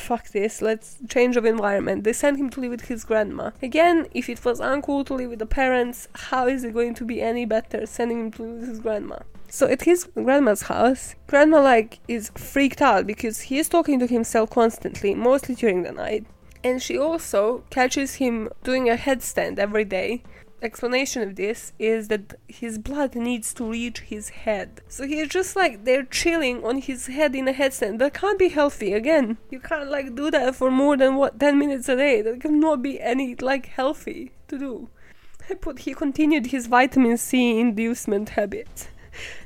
[0.09, 2.05] fuck this, let's change of environment.
[2.05, 3.47] They sent him to live with his grandma.
[3.63, 7.05] Again, if it was uncool to live with the parents, how is it going to
[7.13, 9.19] be any better sending him to live with his grandma?
[9.49, 14.07] So at his grandma's house, grandma like is freaked out because he is talking to
[14.07, 16.25] himself constantly, mostly during the night.
[16.63, 20.23] And she also catches him doing a headstand every day
[20.63, 24.81] explanation of this is that his blood needs to reach his head.
[24.89, 27.99] So he's just like they're chilling on his head in a headstand.
[27.99, 28.93] That can't be healthy.
[28.93, 32.23] Again, you can't like do that for more than what 10 minutes a day.
[32.23, 34.89] That cannot be any like healthy to do.
[35.61, 38.89] But he continued his vitamin C inducement habit.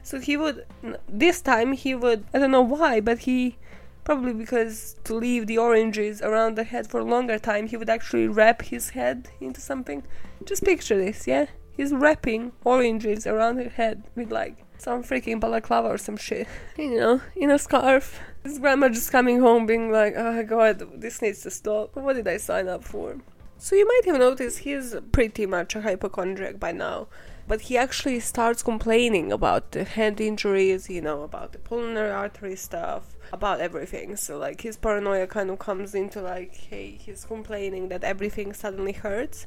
[0.03, 0.67] So he would
[1.09, 3.57] this time he would I don't know why, but he
[4.05, 7.89] Probably because to leave the oranges around the head for a longer time, he would
[7.89, 10.03] actually wrap his head into something.
[10.45, 11.47] Just picture this, yeah?
[11.77, 16.47] He's wrapping oranges around her head with like some freaking balaclava or some shit.
[16.77, 18.21] You know, in a scarf.
[18.45, 21.97] His grandma just coming home being like, oh god, this needs to stop.
[21.97, 23.17] What did I sign up for?
[23.65, 27.09] So you might have noticed he's pretty much a hypochondriac by now.
[27.49, 32.57] But he actually starts complaining about the head injuries, you know, about the pulmonary artery
[32.57, 34.17] stuff, about everything.
[34.17, 38.93] So, like, his paranoia kind of comes into, like, hey, he's complaining that everything suddenly
[38.93, 39.47] hurts.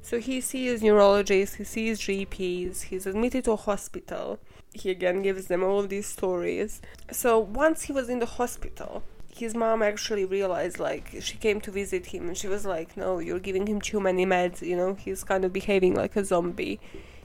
[0.00, 4.38] So he sees neurologists, he sees GPs, he's admitted to a hospital.
[4.72, 6.80] He again gives them all these stories.
[7.12, 9.02] So once he was in the hospital,
[9.40, 13.18] his mom actually realized like she came to visit him and she was like, No,
[13.18, 16.78] you're giving him too many meds, you know, he's kind of behaving like a zombie.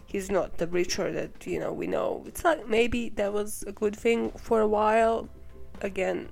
[0.06, 2.24] He's not the Richard that, you know, we know.
[2.26, 5.28] It's like maybe that was a good thing for a while.
[5.82, 6.30] Again,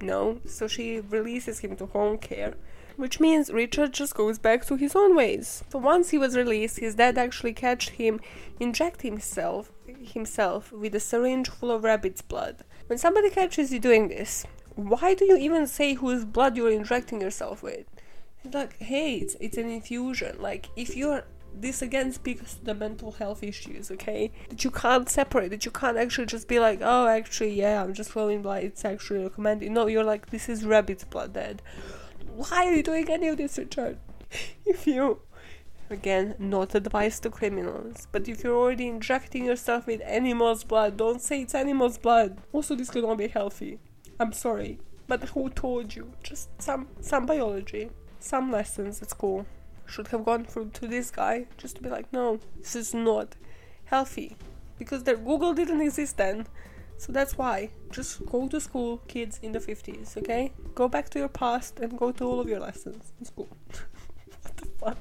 [0.00, 0.40] no.
[0.46, 2.54] So she releases him to home care
[2.96, 5.62] which means Richard just goes back to his own ways.
[5.68, 8.20] So once he was released, his dad actually catched him
[8.58, 9.70] inject himself
[10.02, 12.64] himself with a syringe full of rabbit's blood.
[12.86, 17.20] When somebody catches you doing this, why do you even say whose blood you're injecting
[17.20, 17.86] yourself with?
[18.44, 20.36] It's like, hey, it's, it's an infusion.
[20.38, 21.24] Like, if you're
[21.58, 24.30] this again speaks to the mental health issues, okay?
[24.50, 27.94] That you can't separate, that you can't actually just be like, oh, actually, yeah, I'm
[27.94, 29.72] just flowing blood, it's actually recommended.
[29.72, 31.62] No, you're like, this is rabbit's blood, dad
[32.36, 33.98] why are you doing any of this, Richard?
[34.66, 35.20] if you,
[35.88, 41.22] again, not advice to criminals, but if you're already injecting yourself with animal's blood, don't
[41.22, 42.38] say it's animal's blood.
[42.52, 43.78] Also, this could not be healthy.
[44.18, 46.12] I'm sorry, but who told you?
[46.22, 49.46] Just some some biology, some lessons at school
[49.86, 53.36] should have gone through to this guy just to be like, no, this is not
[53.84, 54.36] healthy,
[54.78, 56.46] because their Google didn't exist then.
[56.98, 57.70] So that's why.
[57.90, 60.52] Just go to school, kids in the 50s, okay?
[60.74, 63.48] Go back to your past and go to all of your lessons in school.
[64.42, 64.98] what the fuck?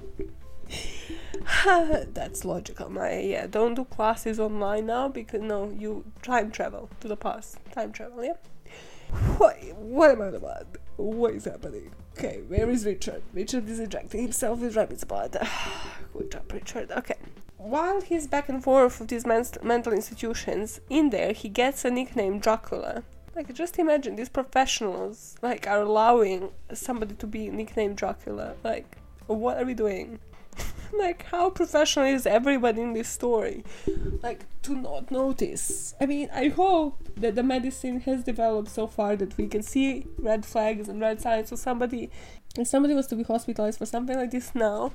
[2.13, 3.47] that's logical, my yeah.
[3.47, 7.59] Don't do classes online now because no, you time travel to the past.
[7.71, 8.33] Time travel, yeah.
[9.37, 9.57] What?
[9.75, 10.67] What am I about?
[10.97, 11.91] What is happening?
[12.17, 13.21] Okay, where is Richard?
[13.33, 15.35] Richard is injecting himself with rabbit's blood.
[16.13, 16.91] Good job, Richard.
[16.91, 17.15] Okay
[17.65, 21.89] while he's back and forth with these men- mental institutions, in there he gets a
[21.89, 23.03] nickname Dracula.
[23.35, 28.53] Like, just imagine these professionals like are allowing somebody to be nicknamed Dracula.
[28.63, 28.97] Like,
[29.27, 30.19] what are we doing?
[30.93, 33.63] like, how professional is everybody in this story?
[34.21, 35.93] Like, to not notice.
[35.99, 40.05] I mean, I hope that the medicine has developed so far that we can see
[40.17, 41.49] red flags and red signs.
[41.49, 42.09] So somebody,
[42.57, 44.91] if somebody was to be hospitalized for something like this now,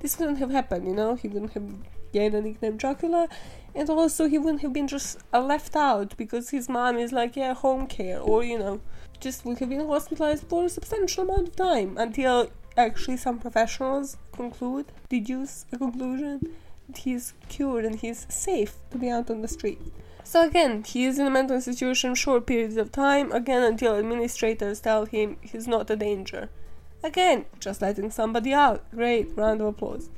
[0.00, 0.86] this wouldn't have happened.
[0.86, 1.72] You know, he wouldn't have
[2.12, 3.28] gained a nickname Dracula,
[3.74, 7.36] and also he wouldn't have been just uh, left out because his mom is like,
[7.36, 8.80] yeah, home care, or you know,
[9.20, 14.16] just would have been hospitalized for a substantial amount of time until actually some professionals
[14.32, 16.40] conclude, deduce a conclusion
[16.88, 19.80] that he's cured and he's safe to be out on the street.
[20.24, 24.80] So again, he is in a mental institution short periods of time, again until administrators
[24.80, 26.48] tell him he's not a danger.
[27.04, 28.88] Again, just letting somebody out.
[28.92, 30.08] Great, round of applause.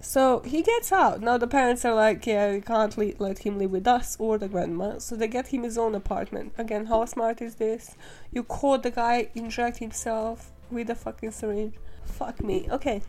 [0.00, 1.20] So he gets out.
[1.20, 4.38] Now the parents are like, yeah, we can't le- let him live with us or
[4.38, 4.98] the grandma.
[4.98, 6.52] So they get him his own apartment.
[6.56, 7.96] Again, how smart is this?
[8.32, 11.74] You caught the guy inject himself with a fucking syringe.
[12.04, 12.68] Fuck me.
[12.70, 13.02] Okay.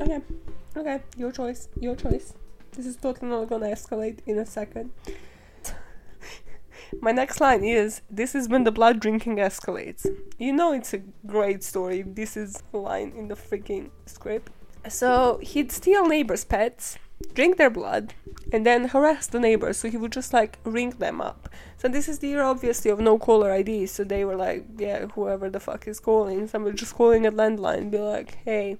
[0.00, 0.20] Okay.
[0.76, 1.02] Okay.
[1.16, 1.68] Your choice.
[1.80, 2.34] Your choice.
[2.72, 4.90] This is totally not gonna escalate in a second.
[7.00, 10.06] My next line is This is when the blood drinking escalates.
[10.38, 12.02] You know it's a great story.
[12.02, 14.52] This is a line in the freaking script.
[14.88, 16.98] So he'd steal neighbors' pets,
[17.34, 18.14] drink their blood,
[18.52, 19.78] and then harass the neighbors.
[19.78, 21.48] So he would just like ring them up.
[21.76, 23.86] So this is the year obviously of no caller ID.
[23.86, 27.90] So they were like, yeah, whoever the fuck is calling, somebody just calling a landline,
[27.90, 28.78] be like, hey,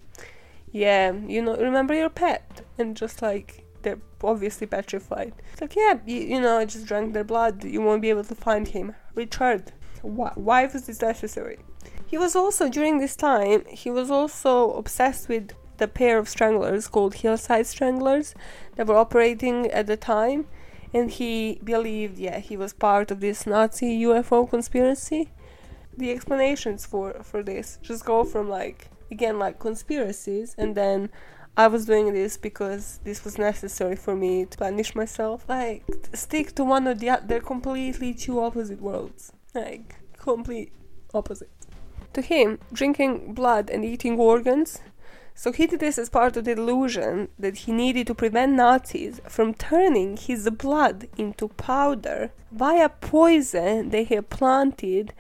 [0.73, 5.33] yeah, you know, remember your pet, and just like they're obviously petrified.
[5.53, 7.65] It's like, yeah, you, you know, I just drank their blood.
[7.65, 8.95] You won't be able to find him.
[9.15, 9.73] Richard,
[10.03, 11.59] why, why was this necessary?
[12.07, 13.65] He was also during this time.
[13.67, 18.35] He was also obsessed with the pair of stranglers called Hillside Stranglers
[18.77, 20.47] that were operating at the time,
[20.93, 25.31] and he believed, yeah, he was part of this Nazi UFO conspiracy.
[25.97, 31.11] The explanations for for this just go from like again like conspiracies, and then
[31.57, 35.47] I was doing this because this was necessary for me to punish myself.
[35.49, 37.27] Like stick to one or the other.
[37.27, 39.33] They're completely two opposite worlds.
[39.55, 40.73] Like complete
[41.15, 41.51] opposite.
[42.13, 44.81] To him, drinking blood and eating organs
[45.39, 49.21] so he did this as part of the illusion that he needed to prevent Nazis
[49.29, 55.13] from turning his blood into powder via poison they had planted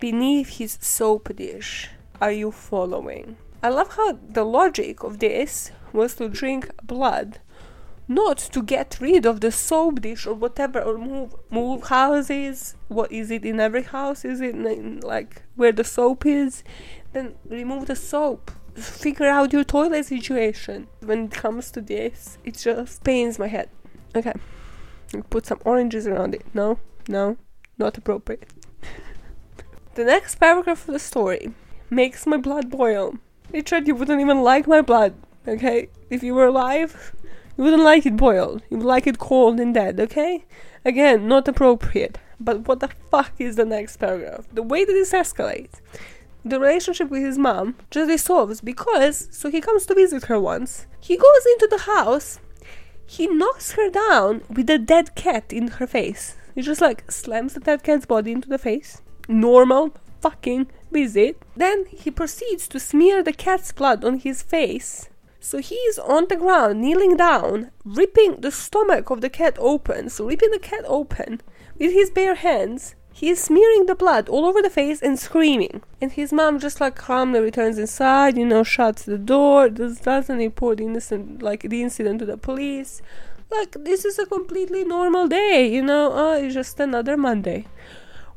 [0.00, 1.90] beneath his soap dish.
[2.18, 3.36] Are you following?
[3.62, 7.38] I love how the logic of this was to drink blood,
[8.08, 12.74] not to get rid of the soap dish or whatever, or move move houses.
[12.88, 14.24] What is it in every house?
[14.24, 16.64] Is it in, like where the soap is?
[17.12, 18.50] Then remove the soap.
[18.78, 20.86] Figure out your toilet situation.
[21.00, 23.68] When it comes to this, it just pains my head.
[24.14, 24.34] Okay,
[25.30, 26.44] put some oranges around it.
[26.54, 27.36] No, no,
[27.76, 28.48] not appropriate.
[29.94, 31.52] the next paragraph of the story
[31.90, 33.16] makes my blood boil.
[33.52, 35.14] Richard, you wouldn't even like my blood,
[35.46, 35.88] okay?
[36.10, 37.14] If you were alive,
[37.56, 38.62] you wouldn't like it boiled.
[38.70, 40.44] You would like it cold and dead, okay?
[40.84, 42.18] Again, not appropriate.
[42.40, 44.46] But what the fuck is the next paragraph?
[44.52, 45.80] The way that this escalates.
[46.44, 50.86] The relationship with his mom just dissolves because, so he comes to visit her once.
[51.00, 52.40] He goes into the house,
[53.10, 56.36] he knocks her down with a dead cat in her face.
[56.54, 59.00] He just like slams the dead cat's body into the face.
[59.28, 61.42] Normal fucking visit.
[61.56, 65.08] Then he proceeds to smear the cat's blood on his face.
[65.40, 70.10] So he is on the ground, kneeling down, ripping the stomach of the cat open.
[70.10, 71.40] So ripping the cat open
[71.78, 72.94] with his bare hands.
[73.18, 75.82] He is smearing the blood all over the face and screaming.
[76.00, 80.38] And his mom just like calmly returns inside, you know, shuts the door, does, doesn't
[80.38, 83.02] report the innocent, like the incident to the police.
[83.50, 87.66] Like, this is a completely normal day, you know, oh, it's just another Monday.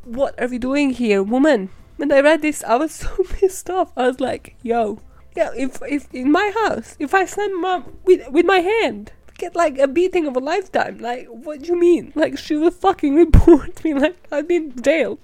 [0.03, 1.69] What are we doing here, woman?
[1.97, 3.91] When I read this, I was so pissed off.
[3.95, 4.99] I was like, yo,
[5.35, 9.11] yeah, if if in my house, if I slam mom with with my hand,
[9.41, 10.99] get like a beating of a lifetime.
[10.99, 12.13] Like, what do you mean?
[12.15, 13.93] Like, she will fucking report me.
[13.93, 15.19] Like, I'd be in jail.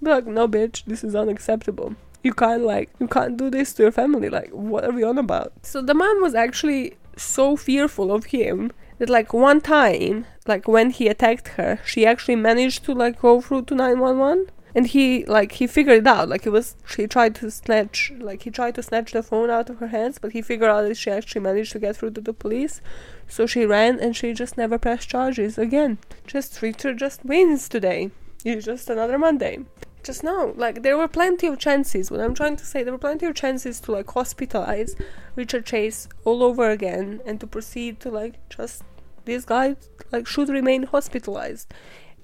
[0.00, 1.96] Like, no, bitch, this is unacceptable.
[2.22, 4.28] You can't like, you can't do this to your family.
[4.28, 5.52] Like, what are we on about?
[5.62, 10.90] So the mom was actually so fearful of him that like one time, like when
[10.90, 14.46] he attacked her, she actually managed to like go through to nine one one
[14.78, 16.28] and he like he figured it out.
[16.28, 19.68] Like it was she tried to snatch like he tried to snatch the phone out
[19.68, 22.20] of her hands but he figured out that she actually managed to get through to
[22.20, 22.80] the police.
[23.26, 25.98] So she ran and she just never pressed charges again.
[26.28, 28.12] Just richard just wins today.
[28.44, 29.58] It's just another monday.
[30.04, 32.08] Just know like there were plenty of chances.
[32.08, 34.94] What i'm trying to say there were plenty of chances to like hospitalize
[35.34, 38.84] richard chase all over again and to proceed to like just
[39.24, 39.74] this guy
[40.12, 41.74] like should remain hospitalized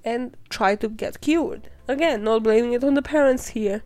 [0.04, 1.68] and try to get cured.
[1.86, 3.82] Again, not blaming it on the parents here.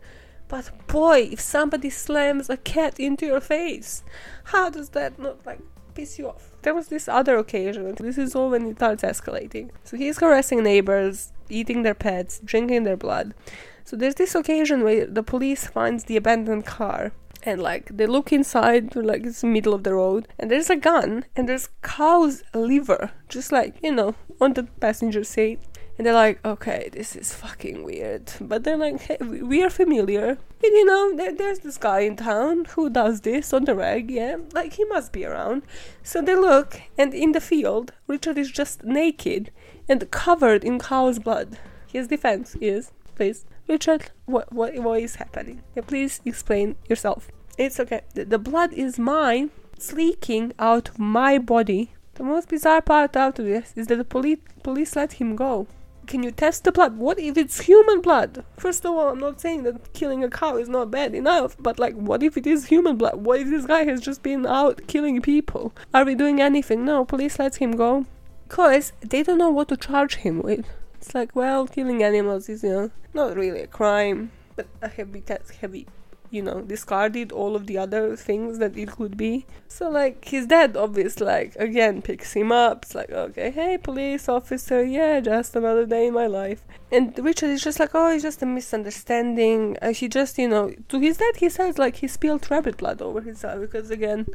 [0.47, 4.03] But boy, if somebody slams a cat into your face,
[4.45, 5.59] how does that not like
[5.93, 6.55] piss you off?
[6.63, 9.69] There was this other occasion, this is all when it starts escalating.
[9.83, 13.35] So he's harassing neighbors, eating their pets, drinking their blood.
[13.83, 17.11] So there's this occasion where the police finds the abandoned car
[17.43, 20.75] and like they look inside like it's the middle of the road and there's a
[20.75, 25.59] gun and there's cow's liver just like you know on the passenger seat
[25.99, 28.31] and they're like, okay, this is fucking weird.
[28.39, 30.29] But they're like, hey, we are familiar.
[30.29, 34.09] And you know, there, there's this guy in town who does this on the reg,
[34.09, 34.37] yeah?
[34.53, 35.63] Like, he must be around.
[36.01, 39.51] So they look, and in the field, Richard is just naked
[39.89, 41.57] and covered in cow's blood.
[41.91, 45.63] His defense is, please, Richard, what, what, what is happening?
[45.75, 47.27] Yeah, please explain yourself.
[47.57, 48.03] It's okay.
[48.13, 49.51] The, the blood is mine.
[49.73, 51.91] It's leaking out of my body.
[52.13, 55.67] The most bizarre part out of this is that the police police let him go
[56.09, 56.97] can you test the blood?
[56.97, 58.43] What if it's human blood?
[58.57, 61.77] First of all, I'm not saying that killing a cow is not bad enough, but
[61.77, 63.23] like, what if it is human blood?
[63.23, 65.71] What if this guy has just been out killing people?
[65.93, 66.83] Are we doing anything?
[66.83, 68.07] No, police lets him go.
[68.47, 70.65] Because they don't know what to charge him with.
[70.95, 75.23] It's like, well, killing animals is, you know, not really a crime, but a heavy,
[75.61, 75.85] heavy
[76.31, 79.45] you know, discarded all of the other things that it could be.
[79.67, 82.85] So, like, his dad, obviously, like, again, picks him up.
[82.85, 86.63] It's like, okay, hey, police officer, yeah, just another day in my life.
[86.91, 89.77] And Richard is just like, oh, it's just a misunderstanding.
[89.81, 93.01] Uh, he just, you know, to his dad, he says, like, he spilled rabbit blood
[93.01, 94.27] over his eye because, again,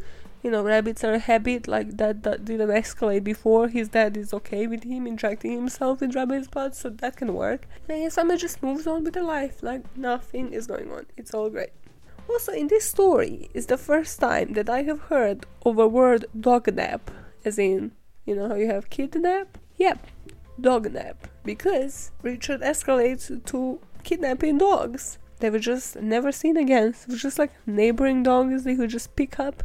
[0.45, 3.69] you know, rabbits are a habit like that that didn't escalate before.
[3.69, 7.67] His dad is okay with him injecting himself with rabbit's blood, so that can work.
[7.89, 11.07] And his family just moves on with their life like nothing is going on.
[11.17, 11.71] It's all great.
[12.29, 16.27] Also, in this story is the first time that I have heard of a word
[16.39, 17.01] dognap,
[17.45, 17.93] as in,
[18.25, 19.59] you know how you have kidnap?
[19.77, 20.07] Yep,
[20.61, 21.17] dognap.
[21.45, 25.19] Because Richard escalates to kidnapping dogs.
[25.41, 26.89] They were just never seen again.
[26.89, 29.63] It was just like neighboring dogs they could just pick up.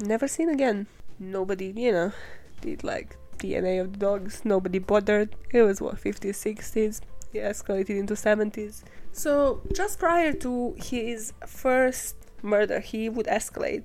[0.00, 0.86] Never seen again.
[1.18, 2.12] Nobody, you know,
[2.60, 4.42] did like DNA of the dogs.
[4.44, 5.34] Nobody bothered.
[5.50, 7.00] It was what, 50s, 60s.
[7.32, 8.82] It escalated into 70s.
[9.16, 13.84] So, just prior to his first murder, he would escalate.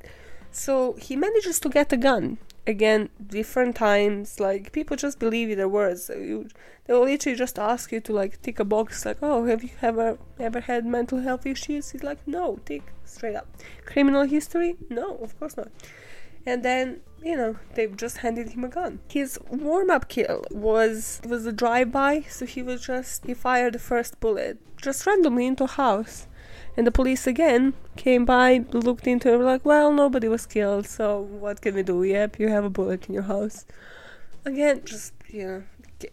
[0.51, 2.37] So, he manages to get a gun.
[2.67, 6.03] Again different times like people just believe their words.
[6.03, 6.47] So you
[6.85, 9.71] they will literally just ask you to like tick a box like oh have you
[9.81, 11.89] ever ever had mental health issues?
[11.89, 13.47] He's like no tick straight up.
[13.87, 14.75] Criminal history?
[14.91, 15.69] No of course not
[16.45, 21.45] and then you know they've just handed him a gun his warm-up kill was was
[21.45, 25.67] a drive-by so he was just he fired the first bullet just randomly into a
[25.67, 26.27] house
[26.77, 30.87] and the police again came by, looked into it, were like, well, nobody was killed,
[30.87, 32.03] so what can we do?
[32.03, 33.65] Yep, you have a bullet in your house.
[34.45, 35.63] Again, just, you know,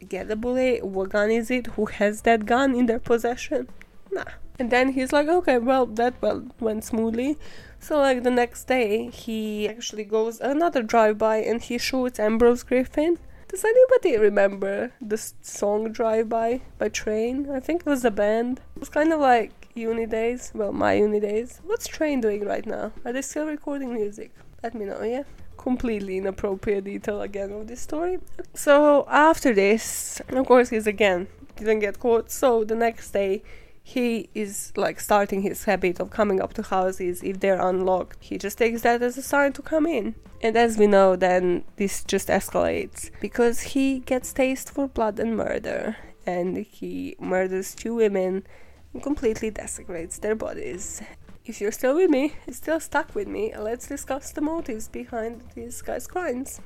[0.08, 0.84] get the bullet.
[0.84, 1.68] What gun is it?
[1.68, 3.68] Who has that gun in their possession?
[4.10, 4.24] Nah.
[4.58, 6.14] And then he's like, okay, well, that
[6.60, 7.36] went smoothly.
[7.78, 13.18] So like the next day, he actually goes another drive-by and he shoots Ambrose Griffin.
[13.48, 17.48] Does anybody remember this song Drive By by Train?
[17.50, 18.60] I think it was a band.
[18.76, 21.60] It was kind of like uni days, well, my uni days.
[21.64, 22.92] What's Train doing right now?
[23.06, 24.32] Are they still recording music?
[24.62, 25.22] Let me know, yeah?
[25.56, 28.18] Completely inappropriate detail again of this story.
[28.54, 32.30] So after this, of course, he's again didn't get caught.
[32.30, 33.42] So the next day,
[33.88, 38.18] he is like starting his habit of coming up to houses if they're unlocked.
[38.20, 40.14] He just takes that as a sign to come in.
[40.42, 45.38] And as we know, then this just escalates because he gets taste for blood and
[45.38, 48.46] murder, and he murders two women
[48.92, 51.00] and completely desecrates their bodies.
[51.46, 55.80] If you're still with me, still stuck with me, let's discuss the motives behind these
[55.80, 56.60] guys' crimes.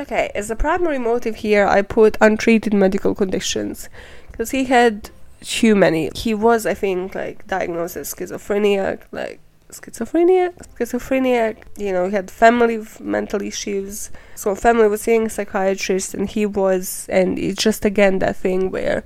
[0.00, 3.90] Okay, as a primary motive here, I put untreated medical conditions
[4.32, 5.10] because he had
[5.42, 6.10] too many.
[6.14, 11.56] He was, I think, like diagnosed as schizophrenia, like schizophrenia, schizophrenia.
[11.76, 14.10] You know, he had family mental issues.
[14.34, 18.70] So family was seeing a psychiatrist, and he was, and it's just again that thing
[18.70, 19.04] where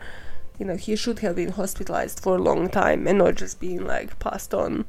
[0.58, 3.84] you know he should have been hospitalized for a long time and not just being
[3.84, 4.86] like passed on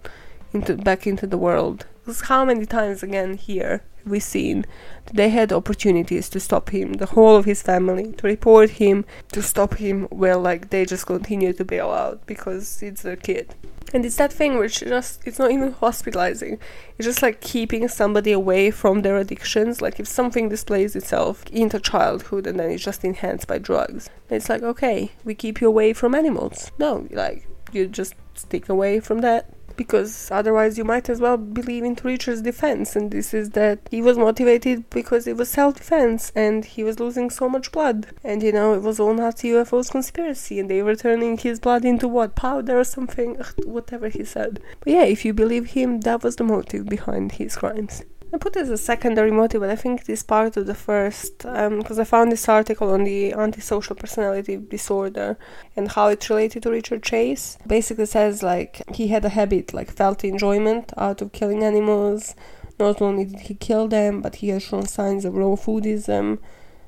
[0.53, 4.66] into back into the world because how many times again here have we seen
[5.08, 9.03] that they had opportunities to stop him the whole of his family to report him
[9.34, 13.55] to stop him well like they just continue to bail out because it's their kid.
[13.93, 16.60] And it's that thing which just it's not even hospitalizing.
[16.97, 19.82] It's just like keeping somebody away from their addictions.
[19.82, 24.49] Like if something displays itself into childhood and then it's just enhanced by drugs it's
[24.49, 26.72] like okay we keep you away from animals.
[26.80, 31.84] No like you just stick away from that because otherwise you might as well believe
[31.84, 36.65] in Richard's defense, and this is that he was motivated because it was self-defense, and
[36.65, 40.59] he was losing so much blood, and you know it was all Nazi UFOs conspiracy,
[40.59, 44.59] and they were turning his blood into what powder or something, Ugh, whatever he said.
[44.82, 48.03] But yeah, if you believe him, that was the motive behind his crimes.
[48.34, 50.75] I put it as a secondary motive, but I think it is part of the
[50.75, 55.38] first, because um, I found this article on the antisocial personality disorder
[55.78, 57.57] and how it's related to Richard Chase.
[57.65, 62.36] Basically says like he had a habit, like felt enjoyment out of killing animals.
[62.78, 66.39] Not only did he kill them, but he has shown signs of raw foodism.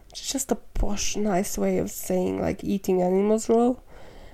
[0.10, 3.76] It's just a posh, nice way of saying like eating animals raw.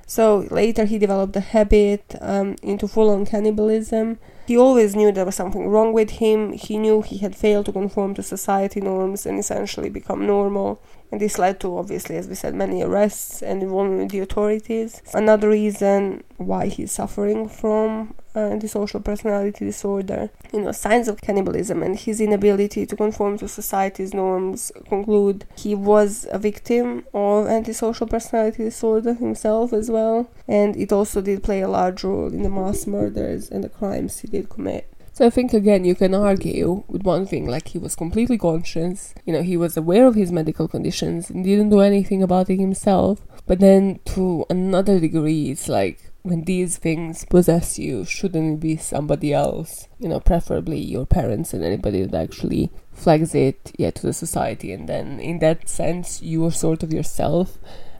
[0.07, 5.35] So later he developed a habit um, into full-on cannibalism he always knew there was
[5.35, 6.53] something wrong with him.
[6.53, 10.81] He knew he had failed to conform to society norms and essentially become normal.
[11.11, 15.01] And this led to, obviously, as we said, many arrests and involvement with the authorities.
[15.13, 21.81] Another reason why he's suffering from uh, antisocial personality disorder, you know, signs of cannibalism
[21.81, 28.07] and his inability to conform to society's norms conclude he was a victim of antisocial
[28.07, 30.29] personality disorder himself as well.
[30.47, 34.19] And it also did play a large role in the mass murders and the crimes
[34.19, 34.91] he did commit.
[35.13, 39.13] So I think again you can argue with one thing like he was completely conscious,
[39.25, 42.59] you know, he was aware of his medical conditions and didn't do anything about it
[42.59, 43.21] himself.
[43.45, 48.75] But then to another degree it's like when these things possess you, shouldn't it be
[48.75, 49.87] somebody else?
[49.99, 54.71] You know, preferably your parents and anybody that actually flags it yeah to the society
[54.71, 57.57] and then in that sense you are sort of yourself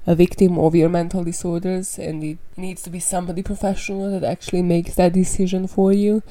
[0.07, 4.61] a victim of your mental disorders and it needs to be somebody professional that actually
[4.61, 6.21] makes that decision for you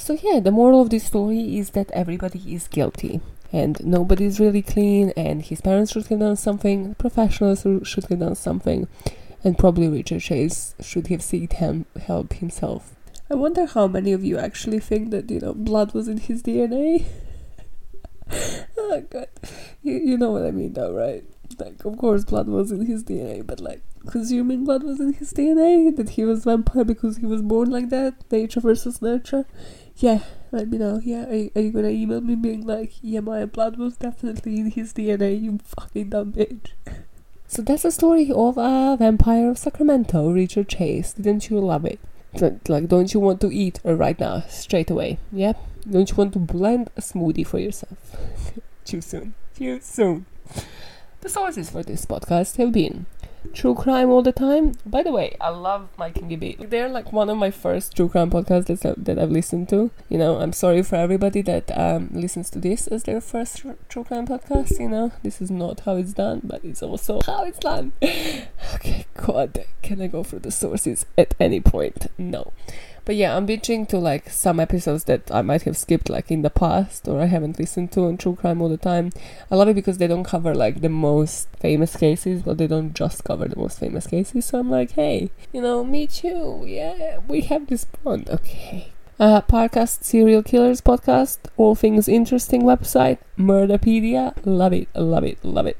[0.00, 3.20] so, yeah, the moral of this story is that everybody is guilty
[3.52, 8.20] and nobody is really clean, and his parents should have done something, professionals should have
[8.20, 8.88] done something,
[9.44, 12.94] and probably Richard Chase should have sought him help himself.
[13.28, 16.42] I wonder how many of you actually think that, you know, blood was in his
[16.42, 17.04] DNA?
[18.78, 19.28] oh, God.
[19.82, 21.24] You, you know what I mean, though, right?
[21.58, 25.32] Like, of course, blood was in his DNA, but, like, consuming blood was in his
[25.32, 25.94] DNA?
[25.94, 28.14] That he was vampire because he was born like that?
[28.30, 29.46] Nature versus nurture?
[30.00, 30.20] yeah,
[30.50, 31.00] let me know.
[31.02, 34.70] Yeah, are, are you gonna email me being like, yeah, my blood was definitely in
[34.70, 36.72] his DNA, you fucking dumb bitch.
[37.46, 41.12] So that's the story of a vampire of Sacramento, Richard Chase.
[41.12, 41.98] Didn't you love it?
[42.68, 45.18] Like, don't you want to eat right now, straight away?
[45.32, 45.54] Yeah?
[45.88, 48.16] Don't you want to blend a smoothie for yourself?
[48.84, 49.34] Too soon.
[49.56, 50.26] Too soon.
[51.20, 53.04] The sources for this podcast have been
[53.52, 54.72] true crime all the time.
[54.86, 56.56] By the way, I love Mike and Gibby.
[56.58, 59.90] They're like one of my first true crime podcasts that, that I've listened to.
[60.08, 64.04] You know, I'm sorry for everybody that um, listens to this as their first true
[64.04, 64.80] crime podcast.
[64.80, 67.92] You know, this is not how it's done, but it's also how it's done.
[68.74, 72.06] okay, God, can I go through the sources at any point?
[72.16, 72.52] No.
[73.04, 76.42] But yeah, I'm bitching to like some episodes that I might have skipped like in
[76.42, 79.10] the past or I haven't listened to on True Crime all the time.
[79.50, 82.94] I love it because they don't cover like the most famous cases, but they don't
[82.94, 84.46] just cover the most famous cases.
[84.46, 86.64] So I'm like, hey, you know, me too.
[86.66, 88.28] Yeah, we have this bond.
[88.28, 88.92] Okay.
[89.18, 94.34] Uh, Parcast Serial Killers podcast, all things interesting website, Murderpedia.
[94.46, 95.76] Love it, love it, love it.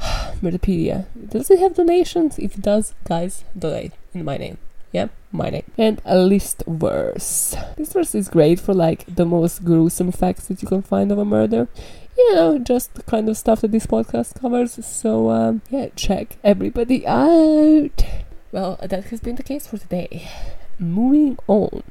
[0.42, 1.06] Murderpedia.
[1.28, 2.38] Does it have donations?
[2.38, 4.58] If it does, guys, donate in my name
[4.96, 5.70] yeah, my name.
[5.76, 7.76] And a Listverse.
[7.76, 11.18] This verse is great for like the most gruesome facts that you can find of
[11.18, 11.68] a murder.
[12.16, 14.72] You know, just the kind of stuff that this podcast covers.
[14.86, 18.02] So, um, yeah, check everybody out.
[18.52, 20.30] Well, that has been the case for today.
[20.78, 21.82] Moving on.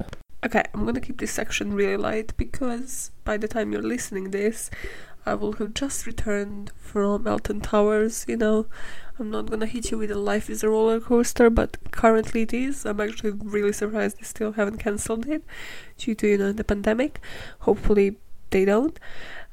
[0.44, 4.68] Okay, I'm gonna keep this section really light because by the time you're listening this,
[5.26, 8.66] I will have just returned from Alton Towers, you know.
[9.18, 12.54] I'm not gonna hit you with a life is a roller coaster, but currently it
[12.54, 12.86] is.
[12.86, 15.42] I'm actually really surprised they still haven't cancelled it
[15.98, 17.20] due to, you know, the pandemic.
[17.60, 18.18] Hopefully
[18.50, 19.00] they don't.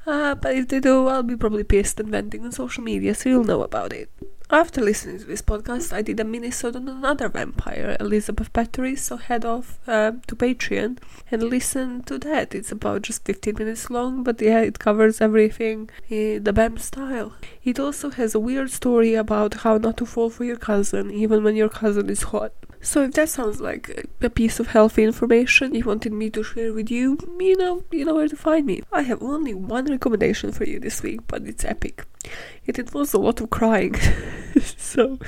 [0.06, 3.30] Uh, but if they do, I'll be probably pissed and venting on social media, so
[3.30, 4.10] you'll know about it.
[4.50, 9.18] After listening to this podcast, I did a mini-sode on another vampire, Elizabeth Bathory, so
[9.18, 11.00] head off uh, to Patreon
[11.32, 12.54] and listen to that.
[12.54, 17.34] It's about just 15 minutes long, but yeah, it covers everything in the BAM style.
[17.64, 21.44] It also has a weird story about how not to fall for your cousin, even
[21.44, 22.52] when your cousin is hot.
[22.82, 26.74] So if that sounds like a piece of healthy information you wanted me to share
[26.74, 28.82] with you, you know, you know where to find me.
[28.92, 32.06] I have only one recommendation for you this week, but it's epic.
[32.66, 33.96] It involves a lot of crying.
[34.78, 35.20] so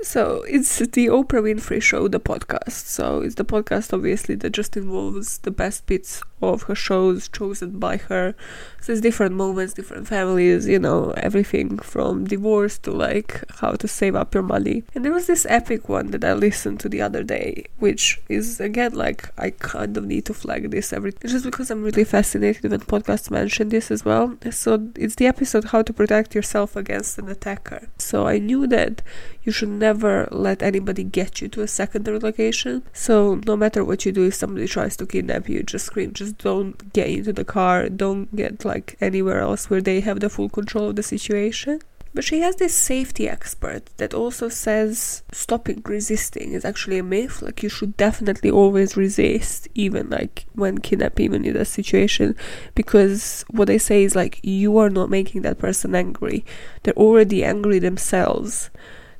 [0.00, 2.86] so it's the Oprah Winfrey Show, the podcast.
[2.86, 7.80] So it's the podcast, obviously, that just involves the best bits of her shows chosen
[7.80, 8.36] by her.
[8.80, 13.88] So it's different moments, different families, you know, everything from divorce to like how to
[13.88, 14.84] save up your money.
[14.94, 18.60] And there was this epic one that I listened to the other day, which is
[18.60, 22.70] again like I kind of need to flag this every just because I'm really fascinated
[22.70, 24.36] when podcasts mention this as well.
[24.50, 27.88] So it's the episode How to Protect Yourself Against an Attacker.
[27.98, 29.02] So I knew that
[29.42, 32.82] you should never let anybody get you to a secondary location.
[32.92, 36.38] So no matter what you do, if somebody tries to kidnap you, just scream, just
[36.38, 40.48] don't get into the car, don't get like anywhere else where they have the full
[40.48, 41.80] control of the situation.
[42.14, 47.42] But she has this safety expert that also says stopping resisting is actually a myth.
[47.42, 52.34] Like you should definitely always resist, even like when kidnapped, even in a situation,
[52.74, 56.44] because what they say is like you are not making that person angry.
[56.82, 58.70] They're already angry themselves.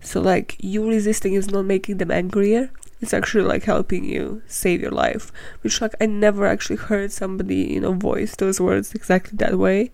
[0.01, 2.70] So like you resisting is not making them angrier.
[3.01, 5.30] It's actually like helping you save your life.
[5.62, 9.92] Which like I never actually heard somebody, you know, voice those words exactly that way.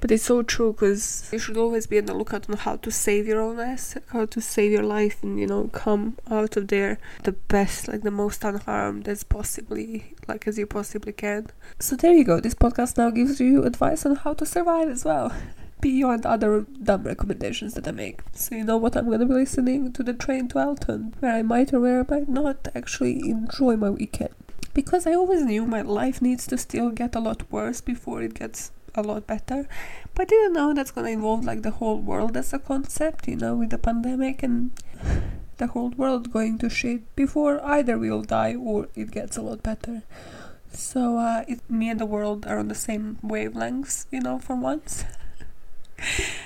[0.00, 2.90] But it's so true because you should always be on the lookout on how to
[2.90, 6.68] save your own ass, how to save your life, and you know come out of
[6.68, 11.48] there the best, like the most unharmed as possibly, like as you possibly can.
[11.78, 12.40] So there you go.
[12.40, 15.34] This podcast now gives you advice on how to survive as well
[15.80, 18.20] beyond other dumb recommendations that I make.
[18.32, 21.42] So you know what I'm gonna be listening to the train to Alton, where I
[21.42, 24.34] might or where I might not actually enjoy my weekend.
[24.72, 28.34] Because I always knew my life needs to still get a lot worse before it
[28.34, 29.68] gets a lot better.
[30.14, 33.36] But I didn't know that's gonna involve like the whole world as a concept, you
[33.36, 34.70] know, with the pandemic and
[35.58, 39.62] the whole world going to shit before either we'll die or it gets a lot
[39.62, 40.02] better.
[40.72, 44.56] So uh, it, me and the world are on the same wavelengths, you know, for
[44.56, 45.04] once.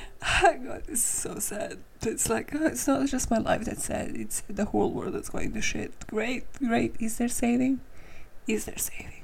[0.65, 1.79] God, it's so sad.
[2.03, 4.13] It's like oh, it's not just my life that's sad.
[4.17, 5.93] It's the whole world that's going to shit.
[6.07, 6.97] Great, great.
[6.99, 7.81] Is there saving?
[8.47, 9.23] Is there saving?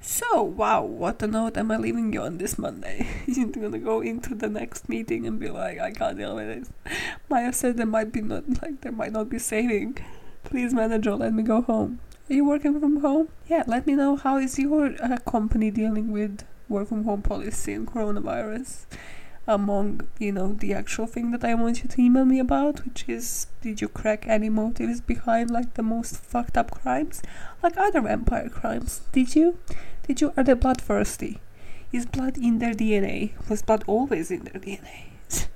[0.00, 3.06] So wow, what a note am I leaving you on this Monday?
[3.26, 6.70] You're gonna go into the next meeting and be like, I can't deal with this.
[7.28, 9.98] Maya said there might be not like there might not be saving.
[10.44, 12.00] Please, manager, let me go home.
[12.28, 13.28] Are you working from home?
[13.48, 17.72] Yeah, let me know how is your uh, company dealing with work from home policy
[17.72, 18.86] and coronavirus
[19.46, 23.04] among you know the actual thing that I want you to email me about, which
[23.08, 27.22] is did you crack any motives behind like the most fucked up crimes,
[27.62, 29.02] like other vampire crimes?
[29.12, 29.58] Did you?
[30.06, 30.32] Did you?
[30.36, 31.40] Are they bloodthirsty?
[31.92, 33.32] Is blood in their DNA?
[33.48, 35.12] Was blood always in their DNA?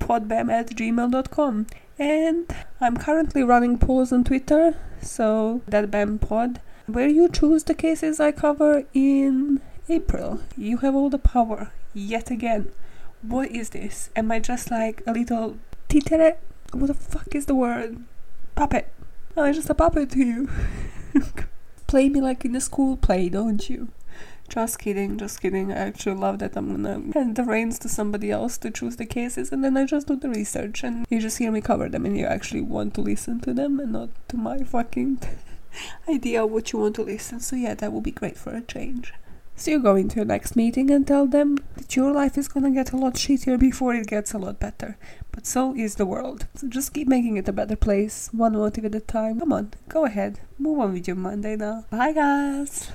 [0.00, 1.66] podbam at gmail.com
[1.98, 7.74] and I'm currently running polls on Twitter, so that BAM pod where you choose the
[7.74, 10.40] cases I cover in April.
[10.56, 12.72] You have all the power, yet again.
[13.22, 14.08] What is this?
[14.16, 15.58] Am I just like a little
[15.88, 16.38] titere?
[16.72, 18.02] What the fuck is the word?
[18.54, 18.90] Puppet.
[19.36, 20.48] Am I just a puppet to you?
[21.86, 23.88] play me like in a school play, don't you?
[24.48, 25.70] Just kidding, just kidding.
[25.70, 29.06] I actually love that I'm gonna hand the reins to somebody else to choose the
[29.06, 32.06] cases and then I just do the research and you just hear me cover them
[32.06, 35.20] and you actually want to listen to them and not to my fucking
[36.08, 37.38] idea of what you want to listen.
[37.40, 39.12] So yeah, that would be great for a change.
[39.60, 42.70] So you go into your next meeting and tell them that your life is gonna
[42.70, 44.96] get a lot shittier before it gets a lot better.
[45.32, 46.46] But so is the world.
[46.54, 49.38] So just keep making it a better place, one motive at a time.
[49.38, 50.40] Come on, go ahead.
[50.58, 51.84] Move on with your Monday now.
[51.90, 52.90] Bye guys!